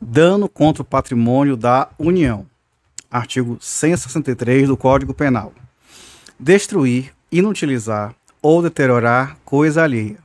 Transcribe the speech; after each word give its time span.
Dano 0.00 0.48
contra 0.48 0.82
o 0.82 0.84
patrimônio 0.84 1.56
da 1.56 1.88
União. 1.98 2.46
Artigo 3.10 3.56
163 3.60 4.68
do 4.68 4.76
Código 4.76 5.14
Penal. 5.14 5.52
Destruir, 6.38 7.12
inutilizar 7.32 8.14
ou 8.42 8.62
deteriorar 8.62 9.38
coisa 9.44 9.82
alheia. 9.82 10.18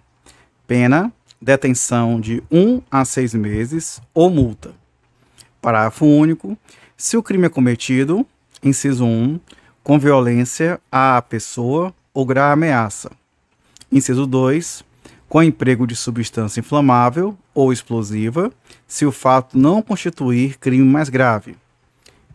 Pena: 0.68 1.12
detenção 1.42 2.20
de 2.20 2.44
1 2.52 2.60
um 2.60 2.82
a 2.92 3.06
6 3.06 3.34
meses 3.34 4.02
ou 4.14 4.30
multa. 4.30 4.74
Parágrafo 5.62 6.06
único. 6.06 6.58
Se 6.98 7.16
o 7.16 7.24
crime 7.24 7.46
é 7.46 7.50
cometido, 7.50 8.26
inciso 8.62 9.06
1, 9.06 9.40
com 9.84 9.98
violência 9.98 10.80
à 10.92 11.22
pessoa 11.22 11.94
ou 12.14 12.26
grave 12.26 12.54
ameaça. 12.54 13.12
Inciso 13.92 14.28
2, 14.28 14.84
com 15.32 15.42
emprego 15.42 15.88
de 15.88 15.96
substância 15.96 16.60
inflamável 16.60 17.38
ou 17.56 17.72
explosiva, 17.72 18.52
se 18.86 19.06
o 19.06 19.14
fato 19.14 19.58
não 19.58 19.82
constituir 19.82 20.60
crime 20.60 20.84
mais 20.84 21.08
grave. 21.08 21.56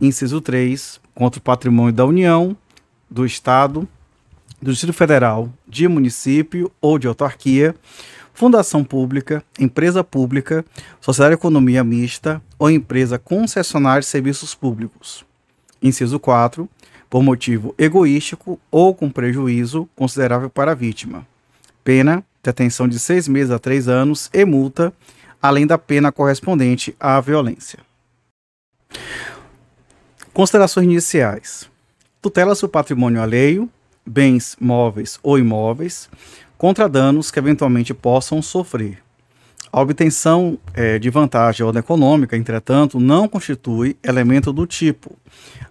Inciso 0.01 0.41
3, 0.41 0.99
contra 1.13 1.37
o 1.37 1.43
patrimônio 1.43 1.93
da 1.93 2.03
União, 2.03 2.57
do 3.07 3.23
Estado, 3.23 3.87
do 4.59 4.71
Distrito 4.71 4.95
Federal, 4.95 5.47
de 5.67 5.87
município 5.87 6.71
ou 6.81 6.97
de 6.97 7.05
autarquia, 7.07 7.75
fundação 8.33 8.83
pública, 8.83 9.43
empresa 9.59 10.03
pública, 10.03 10.65
sociedade 10.99 11.35
de 11.35 11.39
economia 11.39 11.83
mista 11.83 12.41
ou 12.57 12.67
empresa 12.67 13.19
concessionária 13.19 14.01
de 14.01 14.07
serviços 14.07 14.55
públicos. 14.55 15.23
Inciso 15.83 16.19
4, 16.19 16.67
por 17.11 17.21
motivo 17.21 17.75
egoístico 17.77 18.59
ou 18.71 18.95
com 18.95 19.07
prejuízo 19.07 19.87
considerável 19.95 20.49
para 20.49 20.71
a 20.71 20.75
vítima. 20.75 21.27
Pena, 21.83 22.25
detenção 22.47 22.87
de 22.87 22.97
seis 22.97 23.27
meses 23.27 23.51
a 23.51 23.59
três 23.59 23.87
anos 23.87 24.29
e 24.33 24.45
multa, 24.45 24.93
além 25.41 25.67
da 25.67 25.77
pena 25.77 26.11
correspondente 26.11 26.95
à 26.99 27.19
violência. 27.19 27.79
Considerações 30.33 30.85
iniciais. 30.85 31.69
Tutela-se 32.21 32.63
o 32.63 32.69
patrimônio 32.69 33.21
alheio, 33.21 33.69
bens 34.05 34.55
móveis 34.59 35.19
ou 35.21 35.37
imóveis, 35.37 36.09
contra 36.57 36.89
danos 36.89 37.29
que 37.29 37.39
eventualmente 37.39 37.93
possam 37.93 38.41
sofrer. 38.41 38.99
A 39.71 39.81
obtenção 39.81 40.57
é, 40.73 40.97
de 40.97 41.09
vantagem 41.09 41.57
de 41.57 41.63
ordem 41.63 41.81
econômica, 41.81 42.37
entretanto, 42.37 42.99
não 42.99 43.27
constitui 43.27 43.97
elemento 44.01 44.53
do 44.53 44.65
tipo. 44.65 45.15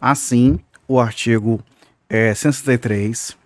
Assim, 0.00 0.60
o 0.86 1.00
artigo 1.00 1.60
é, 2.08 2.34
163, 2.34 3.36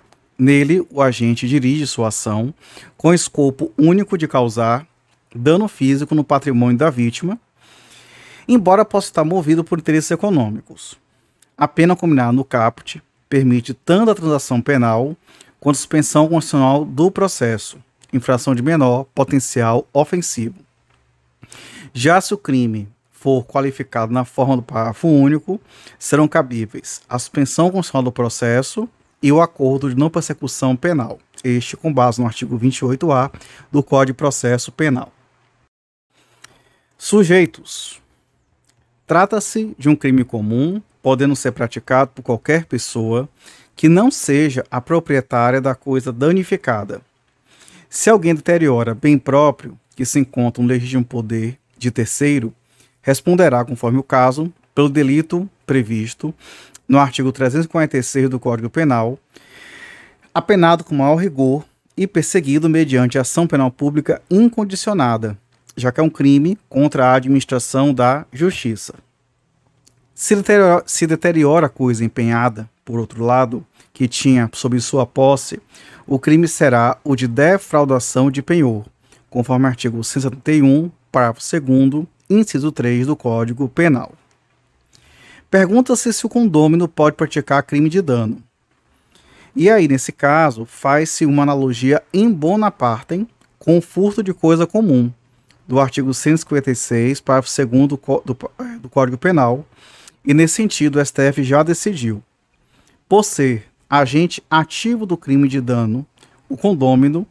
nele 0.41 0.85
o 0.91 1.03
agente 1.03 1.47
dirige 1.47 1.87
sua 1.87 2.09
ação 2.09 2.55
com 2.97 3.13
escopo 3.13 3.73
único 3.77 4.17
de 4.17 4.27
causar 4.27 4.87
dano 5.35 5.69
físico 5.69 6.15
no 6.15 6.25
patrimônio 6.25 6.79
da 6.79 6.89
vítima, 6.91 7.39
embora 8.49 8.85
possa 8.85 9.09
estar 9.09 9.25
movido 9.25 9.63
por 9.63 9.79
interesses 9.79 10.11
econômicos. 10.11 10.99
A 11.57 11.69
pena 11.69 11.95
combinada 11.95 12.33
no 12.33 12.45
caput 12.45 13.03
permite 13.29 13.75
tanto 13.75 14.11
a 14.11 14.15
transação 14.15 14.61
penal 14.61 15.15
quanto 15.61 15.77
a 15.77 15.79
suspensão 15.79 16.27
constitucional 16.27 16.85
do 16.85 17.11
processo, 17.11 17.79
infração 18.13 18.55
de 18.55 18.63
menor 18.63 19.05
potencial 19.15 19.87
ofensivo. 19.93 20.57
Já 21.93 22.21
se 22.21 22.33
o 22.33 22.39
crime 22.39 22.89
for 23.13 23.45
qualificado 23.45 24.11
na 24.11 24.25
forma 24.25 24.57
do 24.57 24.63
parágrafo 24.63 25.07
único, 25.07 25.61
serão 25.99 26.27
cabíveis 26.27 27.03
a 27.07 27.19
suspensão 27.19 27.71
constitucional 27.71 28.05
do 28.05 28.11
processo 28.11 28.89
e 29.23 29.31
o 29.31 29.41
acordo 29.41 29.91
de 29.91 29.97
não 29.97 30.09
persecução 30.09 30.75
penal, 30.75 31.19
este 31.45 31.77
com 31.77 31.93
base 31.93 32.21
no 32.21 32.27
artigo 32.27 32.59
28-A 32.59 33.31
do 33.71 33.83
Código 33.83 34.15
de 34.15 34.19
Processo 34.19 34.73
Penal. 34.73 35.13
Sujeitos. 36.97 38.01
Trata-se 39.07 39.75
de 39.79 39.89
um 39.89 39.97
crime 39.97 40.25
comum, 40.25 40.81
podendo 41.03 41.35
ser 41.35 41.53
praticado 41.53 42.11
por 42.15 42.23
qualquer 42.23 42.67
pessoa 42.67 43.29
que 43.75 43.89
não 43.89 44.11
seja 44.11 44.65
a 44.71 44.81
proprietária 44.81 45.61
da 45.61 45.75
coisa 45.75 46.13
danificada. 46.13 47.01
Se 47.89 48.11
alguém 48.11 48.35
deteriora 48.35 48.95
bem 48.95 49.19
próprio 49.19 49.79
que 49.97 50.05
se 50.05 50.21
encontra 50.21 50.63
no 50.63 50.69
legítimo 50.69 51.05
poder 51.05 51.59
de 51.77 51.91
terceiro, 51.91 52.55
responderá, 53.03 53.65
conforme 53.65 53.99
o 53.99 54.03
caso, 54.03 54.53
pelo 54.81 54.89
delito 54.89 55.47
previsto 55.67 56.35
no 56.89 56.99
artigo 56.99 57.31
346 57.31 58.31
do 58.31 58.41
Código 58.41 58.71
Penal, 58.71 59.19
apenado 60.33 60.85
com 60.85 60.95
maior 60.95 61.17
rigor 61.17 61.67
e 61.95 62.07
perseguido 62.07 62.67
mediante 62.67 63.19
ação 63.19 63.47
penal 63.47 63.71
pública 63.71 64.23
incondicionada, 64.31 65.37
já 65.77 65.93
que 65.93 66.01
é 66.01 66.03
um 66.03 66.09
crime 66.09 66.59
contra 66.67 67.09
a 67.09 67.15
administração 67.15 67.93
da 67.93 68.25
justiça. 68.33 68.95
Se 70.15 70.35
deteriora, 70.35 70.83
se 70.87 71.07
deteriora 71.07 71.67
a 71.67 71.71
coisa 71.71 72.03
empenhada, 72.03 72.67
por 72.83 72.99
outro 72.99 73.23
lado, 73.23 73.67
que 73.93 74.09
tinha 74.09 74.49
sob 74.55 74.81
sua 74.81 75.05
posse, 75.05 75.61
o 76.07 76.19
crime 76.19 76.49
será 76.49 76.97
o 77.05 77.15
de 77.15 77.29
defraudação 77.29 78.31
de 78.31 78.41
penhor, 78.41 78.87
conforme 79.29 79.67
artigo 79.67 80.03
171, 80.03 80.91
parágrafo 81.13 81.43
2 81.61 82.07
inciso 82.31 82.73
3 82.73 83.07
do 83.09 83.15
Código 83.15 83.69
Penal. 83.69 84.15
Pergunta-se 85.51 86.13
se 86.13 86.25
o 86.25 86.29
condômino 86.29 86.87
pode 86.87 87.17
praticar 87.17 87.65
crime 87.65 87.89
de 87.89 88.01
dano. 88.01 88.41
E 89.57 89.69
aí, 89.69 89.89
nesse 89.89 90.13
caso, 90.13 90.65
faz-se 90.65 91.27
uma 91.27 91.43
analogia 91.43 92.01
em 92.15 92.31
bona 92.31 92.71
parte 92.71 93.27
com 93.59 93.77
o 93.77 93.83
furto 93.83 94.23
de 94.23 94.33
coisa 94.33 94.65
comum, 94.65 95.13
do 95.67 95.81
artigo 95.81 96.15
156, 96.15 97.21
parágrafo 97.21 97.67
2 97.67 97.89
do, 97.89 98.01
do, 98.25 98.37
do 98.81 98.89
Código 98.89 99.19
Penal, 99.19 99.67
e 100.25 100.33
nesse 100.33 100.55
sentido 100.55 101.01
o 101.01 101.05
STF 101.05 101.43
já 101.43 101.65
decidiu. 101.65 102.23
Por 103.09 103.25
ser 103.25 103.65
agente 103.89 104.41
ativo 104.49 105.05
do 105.05 105.17
crime 105.17 105.49
de 105.49 105.61
dano, 105.61 106.07
o 106.49 106.57
condômino, 106.57 107.27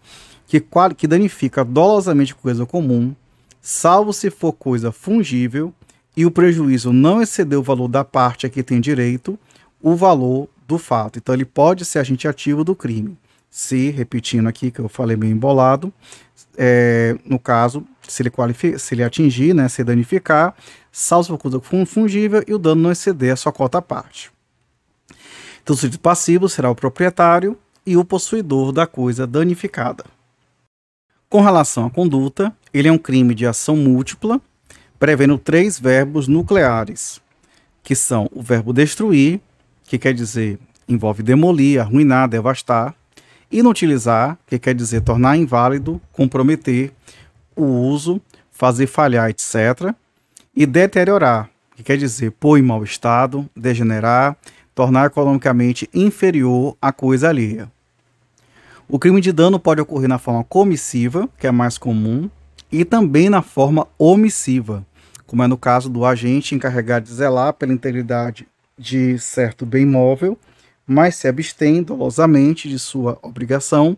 que, 0.46 0.62
que 0.98 1.08
danifica 1.08 1.64
dolosamente 1.64 2.36
coisa 2.36 2.66
comum, 2.66 3.16
salvo 3.62 4.12
se 4.12 4.30
for 4.30 4.52
coisa 4.52 4.92
fungível 4.92 5.74
e 6.16 6.26
o 6.26 6.32
prejuízo 6.32 6.92
não 6.92 7.22
exceder 7.22 7.58
o 7.58 7.64
valor 7.64 7.88
da 7.88 8.04
parte 8.04 8.46
a 8.46 8.50
que 8.50 8.64
tem 8.64 8.82
direito, 8.82 9.38
o 9.82 9.96
valor 9.96 10.50
do 10.68 10.78
fato. 10.78 11.18
Então 11.18 11.34
ele 11.34 11.46
pode 11.46 11.86
ser 11.86 12.00
agente 12.00 12.28
ativo 12.28 12.64
do 12.64 12.76
crime. 12.76 13.18
Se, 13.50 13.90
repetindo 13.90 14.48
aqui 14.48 14.70
que 14.70 14.80
eu 14.80 14.88
falei 14.88 15.16
bem 15.16 15.32
embolado, 15.32 15.92
é, 16.58 17.18
no 17.26 17.40
caso, 17.40 17.86
se 18.08 18.22
ele, 18.22 18.32
se 18.78 18.94
ele 18.94 19.04
atingir, 19.04 19.54
né, 19.56 19.68
se 19.68 19.84
danificar, 19.84 20.56
salvo 20.92 21.30
for 21.30 21.38
coisa 21.38 21.86
fungível 21.86 22.44
e 22.48 22.54
o 22.54 22.60
dano 22.60 22.82
não 22.82 22.92
exceder 22.92 23.34
a 23.34 23.36
sua 23.36 23.52
cota 23.52 23.82
parte. 23.82 24.32
Então 25.64 25.74
o 25.74 25.78
sujeito 25.78 26.00
passivo 26.00 26.50
será 26.50 26.70
o 26.70 26.76
proprietário 26.76 27.58
e 27.86 27.98
o 27.98 28.06
possuidor 28.06 28.72
da 28.72 28.86
coisa 28.86 29.26
danificada. 29.26 30.04
Com 31.30 31.42
relação 31.42 31.86
à 31.86 31.90
conduta, 31.90 32.56
ele 32.74 32.88
é 32.88 32.92
um 32.92 32.98
crime 32.98 33.36
de 33.36 33.46
ação 33.46 33.76
múltipla, 33.76 34.42
prevendo 35.00 35.38
três 35.38 35.80
verbos 35.80 36.28
nucleares, 36.28 37.22
que 37.82 37.96
são 37.96 38.30
o 38.34 38.42
verbo 38.42 38.74
destruir, 38.74 39.40
que 39.86 39.98
quer 39.98 40.14
dizer 40.14 40.60
envolve 40.88 41.24
demolir, 41.24 41.80
arruinar, 41.80 42.28
devastar, 42.28 42.94
inutilizar, 43.52 44.38
que 44.46 44.60
quer 44.60 44.76
dizer 44.76 45.02
tornar 45.02 45.38
inválido, 45.38 46.02
comprometer 46.12 46.92
o 47.56 47.64
uso, 47.64 48.20
fazer 48.52 48.88
falhar, 48.88 49.30
etc. 49.30 49.94
E 50.56 50.66
deteriorar, 50.66 51.50
que 51.76 51.84
quer 51.84 51.98
dizer 51.98 52.32
pôr 52.32 52.58
em 52.58 52.62
mau 52.62 52.84
estado, 52.84 53.48
degenerar, 53.56 54.36
tornar 54.74 55.08
economicamente 55.08 55.90
inferior 55.94 56.76
à 56.82 56.92
coisa 56.92 57.30
alheia. 57.30 57.72
O 58.88 58.98
crime 58.98 59.22
de 59.22 59.32
dano 59.32 59.60
pode 59.60 59.80
ocorrer 59.80 60.10
na 60.10 60.18
forma 60.18 60.44
comissiva, 60.44 61.30
que 61.38 61.46
é 61.46 61.52
mais 61.52 61.78
comum, 61.78 62.30
e 62.72 62.84
também 62.84 63.30
na 63.30 63.42
forma 63.42 63.88
omissiva, 63.98 64.86
como 65.30 65.44
é 65.44 65.48
no 65.48 65.60
caso 65.60 65.92
do 65.92 66.04
agente 66.04 66.56
encarregado 66.56 67.06
de 67.06 67.14
zelar 67.14 67.54
pela 67.54 67.72
integridade 67.72 68.48
de 68.76 69.20
certo 69.20 69.64
bem 69.64 69.86
móvel, 69.86 70.36
mas 70.88 71.18
se 71.18 71.28
abstém 71.28 71.84
dolosamente 71.84 72.68
de 72.68 72.80
sua 72.80 73.20
obrigação, 73.22 73.96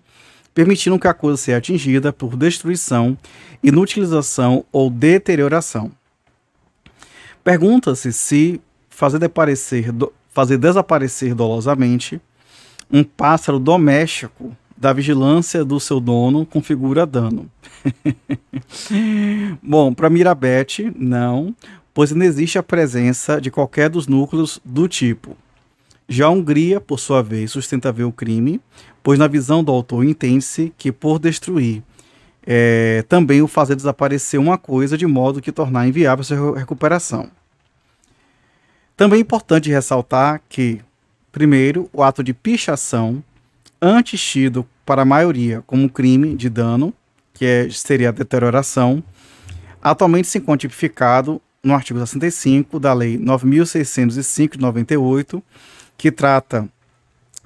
permitindo 0.53 0.99
que 0.99 1.07
a 1.07 1.13
coisa 1.13 1.37
seja 1.37 1.57
atingida 1.57 2.11
por 2.11 2.35
destruição, 2.35 3.17
inutilização 3.63 4.65
ou 4.73 4.89
deterioração. 4.89 5.89
Pergunta-se 7.45 8.11
se 8.11 8.59
fazer, 8.89 9.21
fazer 10.33 10.57
desaparecer 10.57 11.33
dolosamente 11.33 12.19
um 12.91 13.05
pássaro 13.05 13.57
doméstico 13.57 14.53
da 14.81 14.91
vigilância 14.91 15.63
do 15.63 15.79
seu 15.79 15.99
dono 15.99 16.43
configura 16.43 17.05
dano. 17.05 17.47
Bom, 19.61 19.93
para 19.93 20.09
Mirabete, 20.09 20.91
não, 20.97 21.55
pois 21.93 22.11
não 22.11 22.25
existe 22.25 22.57
a 22.57 22.63
presença 22.63 23.39
de 23.39 23.51
qualquer 23.51 23.91
dos 23.91 24.07
núcleos 24.07 24.59
do 24.65 24.87
tipo. 24.87 25.37
Já 26.09 26.25
a 26.25 26.29
Hungria, 26.31 26.81
por 26.81 26.99
sua 26.99 27.21
vez, 27.21 27.51
sustenta 27.51 27.91
ver 27.91 28.05
o 28.05 28.11
crime, 28.11 28.59
pois 29.03 29.19
na 29.19 29.27
visão 29.27 29.63
do 29.63 29.71
autor 29.71 30.03
entende-se 30.03 30.73
que 30.75 30.91
por 30.91 31.19
destruir 31.19 31.83
é, 32.43 33.05
também 33.07 33.39
o 33.39 33.47
fazer 33.47 33.75
desaparecer 33.75 34.39
uma 34.39 34.57
coisa 34.57 34.97
de 34.97 35.05
modo 35.05 35.43
que 35.43 35.51
tornar 35.51 35.87
inviável 35.87 36.23
sua 36.23 36.57
recuperação. 36.57 37.29
Também 38.97 39.19
é 39.19 39.21
importante 39.21 39.69
ressaltar 39.69 40.41
que, 40.49 40.81
primeiro, 41.31 41.87
o 41.93 42.01
ato 42.01 42.23
de 42.23 42.33
pichação, 42.33 43.23
antes 43.79 44.19
tido 44.19 44.65
para 44.85 45.03
a 45.03 45.05
maioria 45.05 45.63
como 45.65 45.89
crime 45.89 46.35
de 46.35 46.49
dano, 46.49 46.93
que 47.33 47.45
é, 47.45 47.69
seria 47.69 48.09
a 48.09 48.11
deterioração, 48.11 49.03
atualmente 49.81 50.27
se 50.27 50.37
encontra 50.37 50.67
tipificado 50.67 51.41
no 51.63 51.73
artigo 51.73 51.99
65 51.99 52.79
da 52.79 52.93
Lei 52.93 53.17
9.605 53.17 54.53
de 54.53 54.59
98, 54.59 55.43
que 55.97 56.11
trata 56.11 56.67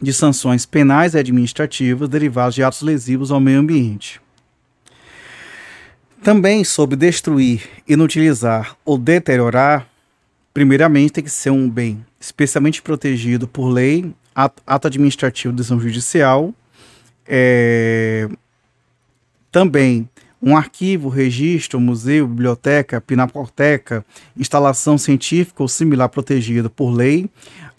de 0.01 0.13
sanções 0.13 0.65
penais 0.65 1.13
e 1.13 1.19
administrativas 1.19 2.09
derivadas 2.09 2.55
de 2.55 2.63
atos 2.63 2.81
lesivos 2.81 3.31
ao 3.31 3.39
meio 3.39 3.59
ambiente. 3.59 4.21
Também 6.23 6.63
sobre 6.63 6.95
destruir, 6.95 7.69
inutilizar 7.87 8.75
ou 8.83 8.97
deteriorar, 8.97 9.87
primeiramente 10.53 11.13
tem 11.13 11.23
que 11.23 11.29
ser 11.29 11.51
um 11.51 11.69
bem 11.69 12.03
especialmente 12.19 12.81
protegido 12.81 13.47
por 13.47 13.69
lei, 13.69 14.11
ato 14.33 14.87
administrativo 14.87 15.53
de 15.53 15.57
decisão 15.57 15.79
judicial, 15.79 16.53
é, 17.27 18.29
também 19.51 20.09
um 20.41 20.55
arquivo, 20.55 21.09
registro, 21.09 21.79
museu, 21.79 22.27
biblioteca, 22.27 23.01
pinacoteca, 23.01 24.05
instalação 24.37 24.97
científica 24.97 25.63
ou 25.63 25.67
similar 25.67 26.09
protegido 26.09 26.69
por 26.69 26.91
lei, 26.91 27.29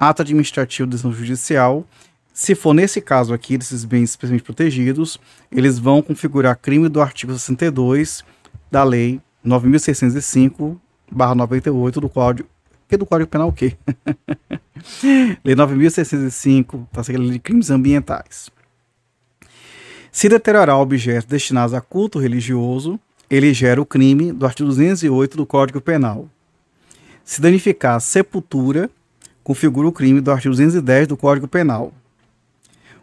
ato 0.00 0.22
administrativo 0.22 0.86
de 0.86 0.92
decisão 0.92 1.12
judicial. 1.12 1.86
Se 2.34 2.56
for 2.56 2.74
nesse 2.74 3.00
caso 3.00 3.32
aqui, 3.32 3.56
desses 3.56 3.84
bens 3.84 4.10
especialmente 4.10 4.42
protegidos, 4.42 5.18
eles 5.50 5.78
vão 5.78 6.02
configurar 6.02 6.58
crime 6.58 6.88
do 6.88 7.00
artigo 7.00 7.32
62 7.32 8.24
da 8.70 8.82
Lei 8.82 9.20
9.605-98 9.46 11.92
do 11.92 12.08
Código. 12.08 12.48
Que 12.88 12.96
do 12.96 13.06
Código 13.06 13.30
Penal 13.30 13.48
o 13.48 13.52
quê? 13.52 13.76
lei 15.44 15.54
9.605, 15.54 16.86
tá 16.92 17.02
sendo 17.02 17.30
de 17.30 17.38
crimes 17.38 17.70
ambientais. 17.70 18.50
Se 20.16 20.30
deteriorar 20.30 20.78
objetos 20.78 21.26
destinados 21.26 21.74
a 21.74 21.80
culto 21.82 22.18
religioso, 22.18 22.98
ele 23.28 23.52
gera 23.52 23.82
o 23.82 23.84
crime 23.84 24.32
do 24.32 24.46
artigo 24.46 24.70
208 24.70 25.36
do 25.36 25.44
Código 25.44 25.78
Penal. 25.78 26.26
Se 27.22 27.38
danificar 27.38 28.00
sepultura, 28.00 28.88
configura 29.44 29.86
o 29.86 29.92
crime 29.92 30.22
do 30.22 30.30
artigo 30.30 30.54
210 30.54 31.08
do 31.08 31.18
Código 31.18 31.46
Penal. 31.46 31.92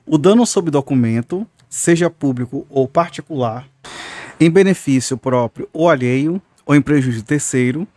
O 0.08 0.18
dano 0.18 0.44
sob 0.44 0.72
documento, 0.72 1.46
seja 1.70 2.10
público 2.10 2.66
ou 2.68 2.88
particular, 2.88 3.70
em 4.40 4.50
benefício 4.50 5.16
próprio 5.16 5.70
ou 5.72 5.92
alheio, 5.92 6.42
ou 6.66 6.74
em 6.74 6.82
prejuízo 6.82 7.20
de 7.20 7.26
terceiro, 7.26 7.88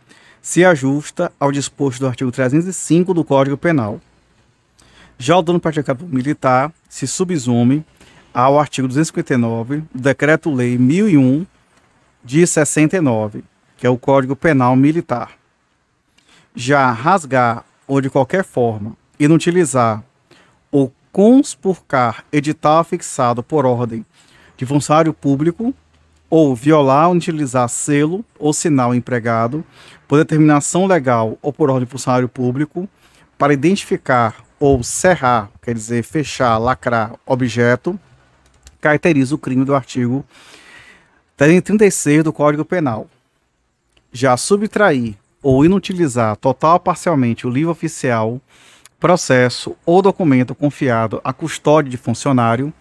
se 0.43 0.63
ajusta 0.63 1.31
ao 1.39 1.51
disposto 1.51 2.01
do 2.01 2.07
artigo 2.07 2.31
305 2.31 3.15
do 3.15 3.23
Código 3.23 3.57
Penal. 3.57 3.99
Já 5.17 5.35
o 5.35 5.41
dano 5.41 5.59
praticado 5.59 6.05
por 6.05 6.13
militar 6.13 6.71
se 6.87 7.07
subsume 7.07 7.83
ao 8.37 8.59
artigo 8.59 8.87
259 8.87 9.77
do 9.91 9.99
Decreto-Lei 9.99 10.77
1001 10.77 11.43
de 12.23 12.45
69, 12.45 13.43
que 13.75 13.87
é 13.87 13.89
o 13.89 13.97
Código 13.97 14.35
Penal 14.35 14.75
Militar. 14.75 15.31
Já 16.55 16.91
rasgar 16.91 17.65
ou 17.87 17.99
de 17.99 18.11
qualquer 18.11 18.43
forma 18.43 18.95
inutilizar 19.19 20.03
ou 20.71 20.93
conspurcar 21.11 22.25
edital 22.31 22.83
fixado 22.83 23.41
por 23.41 23.65
ordem 23.65 24.05
de 24.55 24.67
funcionário 24.67 25.15
público 25.15 25.73
ou 26.29 26.55
violar 26.55 27.09
ou 27.09 27.15
utilizar 27.15 27.67
selo 27.67 28.23
ou 28.37 28.53
sinal 28.53 28.93
empregado 28.93 29.65
por 30.07 30.19
determinação 30.19 30.85
legal 30.85 31.39
ou 31.41 31.51
por 31.51 31.71
ordem 31.71 31.85
de 31.85 31.91
funcionário 31.91 32.29
público 32.29 32.87
para 33.35 33.51
identificar 33.51 34.35
ou 34.59 34.83
cerrar, 34.83 35.49
quer 35.59 35.73
dizer, 35.73 36.03
fechar, 36.03 36.59
lacrar 36.59 37.15
objeto, 37.25 37.99
caracteriza 38.79 39.35
o 39.35 39.37
crime 39.37 39.65
do 39.65 39.75
artigo 39.75 40.25
336 41.35 42.23
do 42.23 42.33
Código 42.33 42.65
Penal. 42.65 43.07
Já 44.11 44.35
subtrair 44.35 45.15
ou 45.41 45.63
inutilizar 45.63 46.35
total 46.35 46.73
ou 46.73 46.79
parcialmente 46.79 47.45
o 47.45 47.49
livro 47.49 47.71
oficial, 47.71 48.41
processo 48.99 49.75
ou 49.85 50.01
documento 50.01 50.55
confiado 50.55 51.21
à 51.23 51.31
custódia 51.31 51.91
de 51.91 51.97
funcionário 51.97 52.73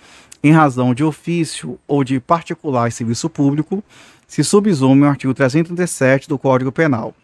em 0.42 0.52
razão 0.52 0.94
de 0.94 1.04
ofício 1.04 1.78
ou 1.86 2.04
de 2.04 2.20
particular 2.20 2.90
serviço 2.92 3.28
público, 3.28 3.82
se 4.26 4.42
subsume 4.42 5.02
o 5.02 5.08
artigo 5.08 5.34
337 5.34 6.28
do 6.28 6.38
Código 6.38 6.72
Penal. 6.72 7.14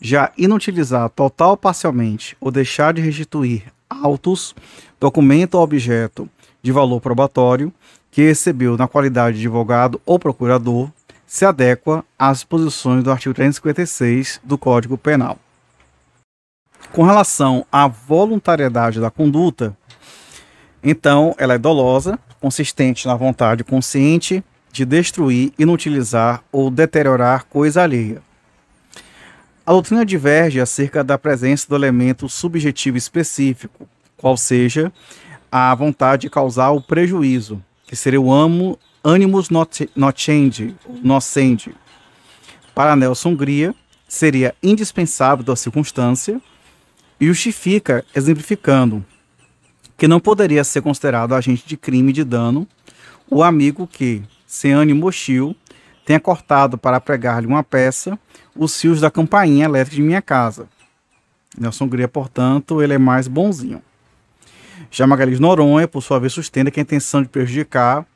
Já 0.00 0.32
inutilizar 0.36 1.08
total 1.10 1.50
ou 1.50 1.56
parcialmente 1.56 2.36
ou 2.40 2.50
deixar 2.50 2.92
de 2.92 3.00
restituir 3.00 3.64
autos, 3.88 4.54
documento 5.00 5.54
ou 5.54 5.62
objeto 5.62 6.28
de 6.64 6.72
valor 6.72 6.98
probatório 6.98 7.70
que 8.10 8.22
recebeu 8.22 8.74
na 8.78 8.88
qualidade 8.88 9.38
de 9.38 9.46
advogado 9.46 10.00
ou 10.06 10.18
procurador 10.18 10.88
se 11.26 11.44
adequa 11.44 12.02
às 12.18 12.38
disposições 12.38 13.04
do 13.04 13.10
artigo 13.10 13.34
356 13.34 14.40
do 14.42 14.56
Código 14.56 14.96
Penal. 14.96 15.38
Com 16.90 17.02
relação 17.02 17.66
à 17.70 17.86
voluntariedade 17.86 18.98
da 18.98 19.10
conduta, 19.10 19.76
então, 20.82 21.34
ela 21.38 21.54
é 21.54 21.58
dolosa, 21.58 22.18
consistente 22.40 23.06
na 23.06 23.14
vontade 23.14 23.62
consciente 23.62 24.42
de 24.72 24.86
destruir, 24.86 25.52
inutilizar 25.58 26.42
ou 26.50 26.70
deteriorar 26.70 27.44
coisa 27.44 27.82
alheia. 27.82 28.22
A 29.66 29.72
doutrina 29.72 30.04
diverge 30.04 30.60
acerca 30.60 31.04
da 31.04 31.18
presença 31.18 31.66
do 31.68 31.74
elemento 31.74 32.28
subjetivo 32.28 32.96
específico, 32.96 33.86
qual 34.16 34.36
seja 34.36 34.92
a 35.56 35.72
vontade 35.72 36.22
de 36.22 36.30
causar 36.30 36.72
o 36.72 36.80
prejuízo, 36.80 37.62
que 37.86 37.94
seria 37.94 38.20
o 38.20 38.32
amo, 38.32 38.76
animus 39.04 39.48
nocendi, 39.94 40.74
nocente. 41.00 41.72
Para 42.74 42.96
Nelson 42.96 43.28
Hungria, 43.28 43.72
seria 44.08 44.52
indispensável 44.60 45.44
da 45.44 45.54
circunstância 45.54 46.40
e 47.20 47.26
justifica 47.26 48.04
exemplificando 48.16 49.04
que 49.96 50.08
não 50.08 50.18
poderia 50.18 50.64
ser 50.64 50.82
considerado 50.82 51.36
agente 51.36 51.62
de 51.64 51.76
crime 51.76 52.12
de 52.12 52.24
dano 52.24 52.66
o 53.30 53.40
amigo 53.40 53.86
que, 53.86 54.24
sem 54.44 54.72
ânimo 54.72 55.06
hostil, 55.06 55.54
tenha 56.04 56.18
cortado 56.18 56.76
para 56.76 57.00
pregar-lhe 57.00 57.46
uma 57.46 57.62
peça 57.62 58.18
os 58.56 58.80
fios 58.80 59.00
da 59.00 59.08
campainha 59.08 59.66
elétrica 59.66 59.94
de 59.94 60.02
minha 60.02 60.20
casa. 60.20 60.68
Nelson 61.56 61.86
Gria, 61.86 62.08
portanto, 62.08 62.82
ele 62.82 62.94
é 62.94 62.98
mais 62.98 63.28
bonzinho. 63.28 63.80
Já 64.94 65.08
Magalhães 65.08 65.40
Noronha, 65.40 65.88
por 65.88 66.02
sua 66.02 66.20
vez, 66.20 66.32
sustenta 66.32 66.70
que 66.70 66.78
a 66.78 66.82
intenção 66.82 67.20
de 67.20 67.28
prejudicar 67.28 68.06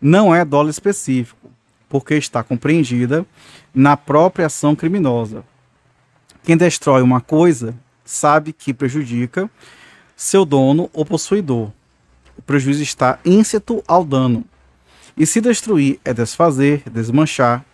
não 0.00 0.32
é 0.32 0.44
dolo 0.44 0.70
específico, 0.70 1.50
porque 1.88 2.14
está 2.14 2.44
compreendida 2.44 3.26
na 3.74 3.96
própria 3.96 4.46
ação 4.46 4.76
criminosa. 4.76 5.42
Quem 6.44 6.56
destrói 6.56 7.02
uma 7.02 7.20
coisa 7.20 7.74
sabe 8.04 8.52
que 8.52 8.72
prejudica 8.72 9.50
seu 10.14 10.44
dono 10.44 10.88
ou 10.92 11.04
possuidor. 11.04 11.72
O 12.36 12.42
prejuízo 12.42 12.84
está 12.84 13.18
íncito 13.24 13.82
ao 13.84 14.04
dano. 14.04 14.44
E 15.16 15.26
se 15.26 15.40
destruir 15.40 15.98
é 16.04 16.14
desfazer, 16.14 16.84
desmanchar. 16.88 17.64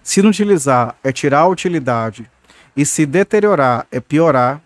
Se 0.00 0.20
inutilizar 0.20 0.94
é 1.02 1.10
tirar 1.10 1.40
a 1.40 1.48
utilidade. 1.48 2.30
E 2.76 2.86
se 2.86 3.04
deteriorar 3.04 3.84
é 3.90 3.98
piorar. 3.98 4.62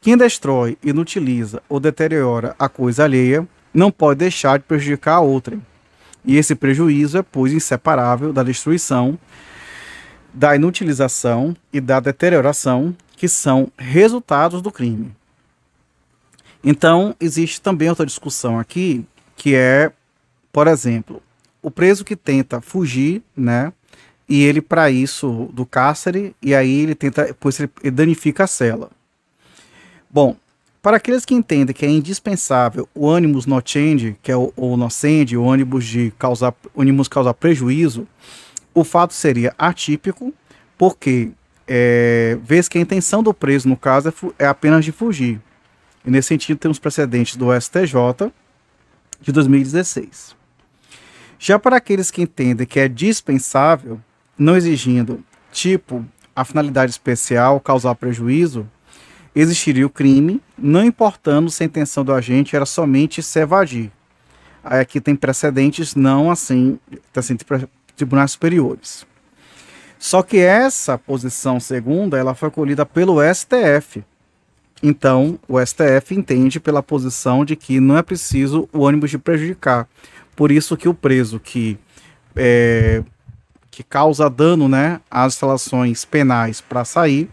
Quem 0.00 0.16
destrói, 0.16 0.78
inutiliza 0.82 1.62
ou 1.68 1.80
deteriora 1.80 2.54
a 2.58 2.68
coisa 2.68 3.04
alheia 3.04 3.46
não 3.74 3.90
pode 3.90 4.20
deixar 4.20 4.58
de 4.58 4.64
prejudicar 4.64 5.16
a 5.16 5.20
outra. 5.20 5.58
E 6.24 6.36
esse 6.36 6.54
prejuízo 6.54 7.18
é, 7.18 7.22
pois, 7.22 7.52
inseparável 7.52 8.32
da 8.32 8.42
destruição, 8.42 9.18
da 10.32 10.54
inutilização 10.54 11.56
e 11.72 11.80
da 11.80 12.00
deterioração, 12.00 12.94
que 13.16 13.28
são 13.28 13.72
resultados 13.76 14.62
do 14.62 14.70
crime. 14.70 15.12
Então, 16.62 17.14
existe 17.20 17.60
também 17.60 17.88
outra 17.88 18.06
discussão 18.06 18.58
aqui, 18.58 19.04
que 19.36 19.54
é, 19.54 19.90
por 20.52 20.66
exemplo, 20.66 21.22
o 21.62 21.70
preso 21.70 22.04
que 22.04 22.16
tenta 22.16 22.60
fugir, 22.60 23.22
né? 23.36 23.72
E 24.28 24.42
ele, 24.42 24.60
para 24.60 24.90
isso, 24.90 25.48
do 25.52 25.64
cárcere, 25.64 26.36
e 26.42 26.54
aí 26.54 26.82
ele 26.82 26.94
tenta, 26.94 27.26
depois 27.26 27.58
ele 27.58 27.90
danifica 27.90 28.44
a 28.44 28.46
cela. 28.46 28.90
Bom, 30.10 30.36
para 30.80 30.96
aqueles 30.96 31.24
que 31.24 31.34
entendem 31.34 31.74
que 31.74 31.84
é 31.84 31.88
indispensável 31.88 32.88
o 32.94 33.08
ânimos 33.08 33.46
nocente, 33.46 34.16
que 34.22 34.32
é 34.32 34.36
o, 34.36 34.52
o 34.56 34.76
nocente, 34.76 35.36
o 35.36 35.48
ânimos 35.48 35.84
de 35.84 36.12
causar, 36.18 36.54
ânimos 36.76 37.08
causar 37.08 37.34
prejuízo, 37.34 38.06
o 38.72 38.84
fato 38.84 39.12
seria 39.12 39.54
atípico, 39.58 40.32
porque 40.76 41.30
é, 41.66 42.38
vez 42.42 42.68
que 42.68 42.78
a 42.78 42.80
intenção 42.80 43.22
do 43.22 43.34
preso, 43.34 43.68
no 43.68 43.76
caso, 43.76 44.08
é, 44.08 44.44
é 44.44 44.46
apenas 44.46 44.84
de 44.84 44.92
fugir. 44.92 45.40
E 46.04 46.10
nesse 46.10 46.28
sentido, 46.28 46.58
temos 46.58 46.78
precedentes 46.78 47.36
do 47.36 47.48
STJ 47.60 48.32
de 49.20 49.32
2016. 49.32 50.34
Já 51.38 51.58
para 51.58 51.76
aqueles 51.76 52.10
que 52.10 52.22
entendem 52.22 52.66
que 52.66 52.80
é 52.80 52.88
dispensável, 52.88 54.00
não 54.38 54.56
exigindo, 54.56 55.22
tipo, 55.52 56.04
a 56.34 56.44
finalidade 56.44 56.92
especial 56.92 57.60
causar 57.60 57.94
prejuízo, 57.94 58.66
existiria 59.40 59.86
o 59.86 59.90
crime, 59.90 60.40
não 60.56 60.84
importando 60.84 61.50
se 61.50 61.62
a 61.62 61.66
intenção 61.66 62.04
do 62.04 62.12
agente 62.12 62.56
era 62.56 62.66
somente 62.66 63.22
se 63.22 63.40
evadir. 63.40 63.90
Aí 64.62 64.80
aqui 64.80 65.00
tem 65.00 65.14
precedentes 65.14 65.94
não 65.94 66.30
assim, 66.30 66.78
assim 67.14 67.36
tribunais 67.96 68.32
superiores. 68.32 69.06
Só 69.98 70.22
que 70.22 70.38
essa 70.38 70.96
posição 70.96 71.58
segunda, 71.58 72.18
ela 72.18 72.34
foi 72.34 72.48
acolhida 72.48 72.86
pelo 72.86 73.18
STF. 73.22 74.04
Então, 74.82 75.38
o 75.48 75.58
STF 75.64 76.14
entende 76.14 76.60
pela 76.60 76.82
posição 76.82 77.44
de 77.44 77.56
que 77.56 77.80
não 77.80 77.98
é 77.98 78.02
preciso 78.02 78.68
o 78.72 78.80
ônibus 78.80 79.10
de 79.10 79.18
prejudicar. 79.18 79.88
Por 80.36 80.52
isso 80.52 80.76
que 80.76 80.88
o 80.88 80.94
preso 80.94 81.40
que 81.40 81.76
é, 82.36 83.02
que 83.70 83.82
causa 83.82 84.30
dano, 84.30 84.68
né, 84.68 85.00
às 85.10 85.34
instalações 85.34 86.04
penais 86.04 86.60
para 86.60 86.84
sair, 86.84 87.28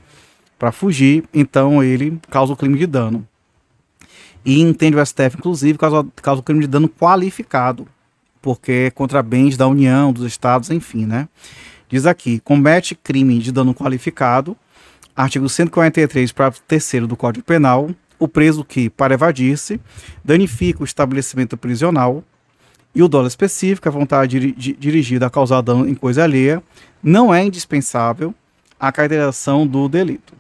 para 0.58 0.72
fugir, 0.72 1.24
então 1.34 1.84
ele 1.84 2.20
causa 2.30 2.54
o 2.54 2.56
crime 2.56 2.78
de 2.78 2.88
dano. 2.88 3.28
E 4.46 4.62
entende 4.62 4.96
o 4.96 5.06
STF, 5.06 5.38
inclusive, 5.38 5.78
causa, 5.78 6.06
causa 6.22 6.42
o 6.42 6.44
crime 6.44 6.62
de 6.62 6.68
dano 6.68 6.88
qualificado, 6.88 7.88
porque 8.42 8.72
é 8.72 8.92
contra 8.92 9.24
bens 9.24 9.58
da 9.58 9.68
União, 9.68 10.14
dos 10.14 10.26
Estados, 10.26 10.70
enfim, 10.70 11.06
né? 11.06 11.28
Diz 11.90 12.06
aqui: 12.06 12.40
comete 12.40 12.94
crime 12.96 13.40
de 13.40 13.52
dano 13.52 13.74
qualificado, 13.74 14.56
artigo 15.16 15.50
143, 15.50 16.32
parágrafo 16.32 16.62
3 16.68 17.08
do 17.08 17.16
Código 17.16 17.46
Penal, 17.46 17.90
o 18.20 18.28
preso 18.28 18.64
que, 18.64 18.90
para 18.90 19.14
evadir-se, 19.14 19.80
danifica 20.24 20.82
o 20.82 20.86
estabelecimento 20.86 21.58
prisional 21.58 22.24
e 22.94 23.04
o 23.04 23.08
dolo 23.08 23.28
específico, 23.28 23.90
a 23.90 23.92
vontade 23.92 24.52
dirigida 24.54 25.26
a 25.26 25.30
causar 25.30 25.62
dano 25.62 25.88
em 25.88 25.96
coisa 25.96 26.24
alheia, 26.24 26.64
não 27.04 27.34
é 27.34 27.44
indispensável 27.44 28.34
à 28.80 28.92
caracterização 28.92 29.68
do 29.68 29.90
delito. 29.90 30.34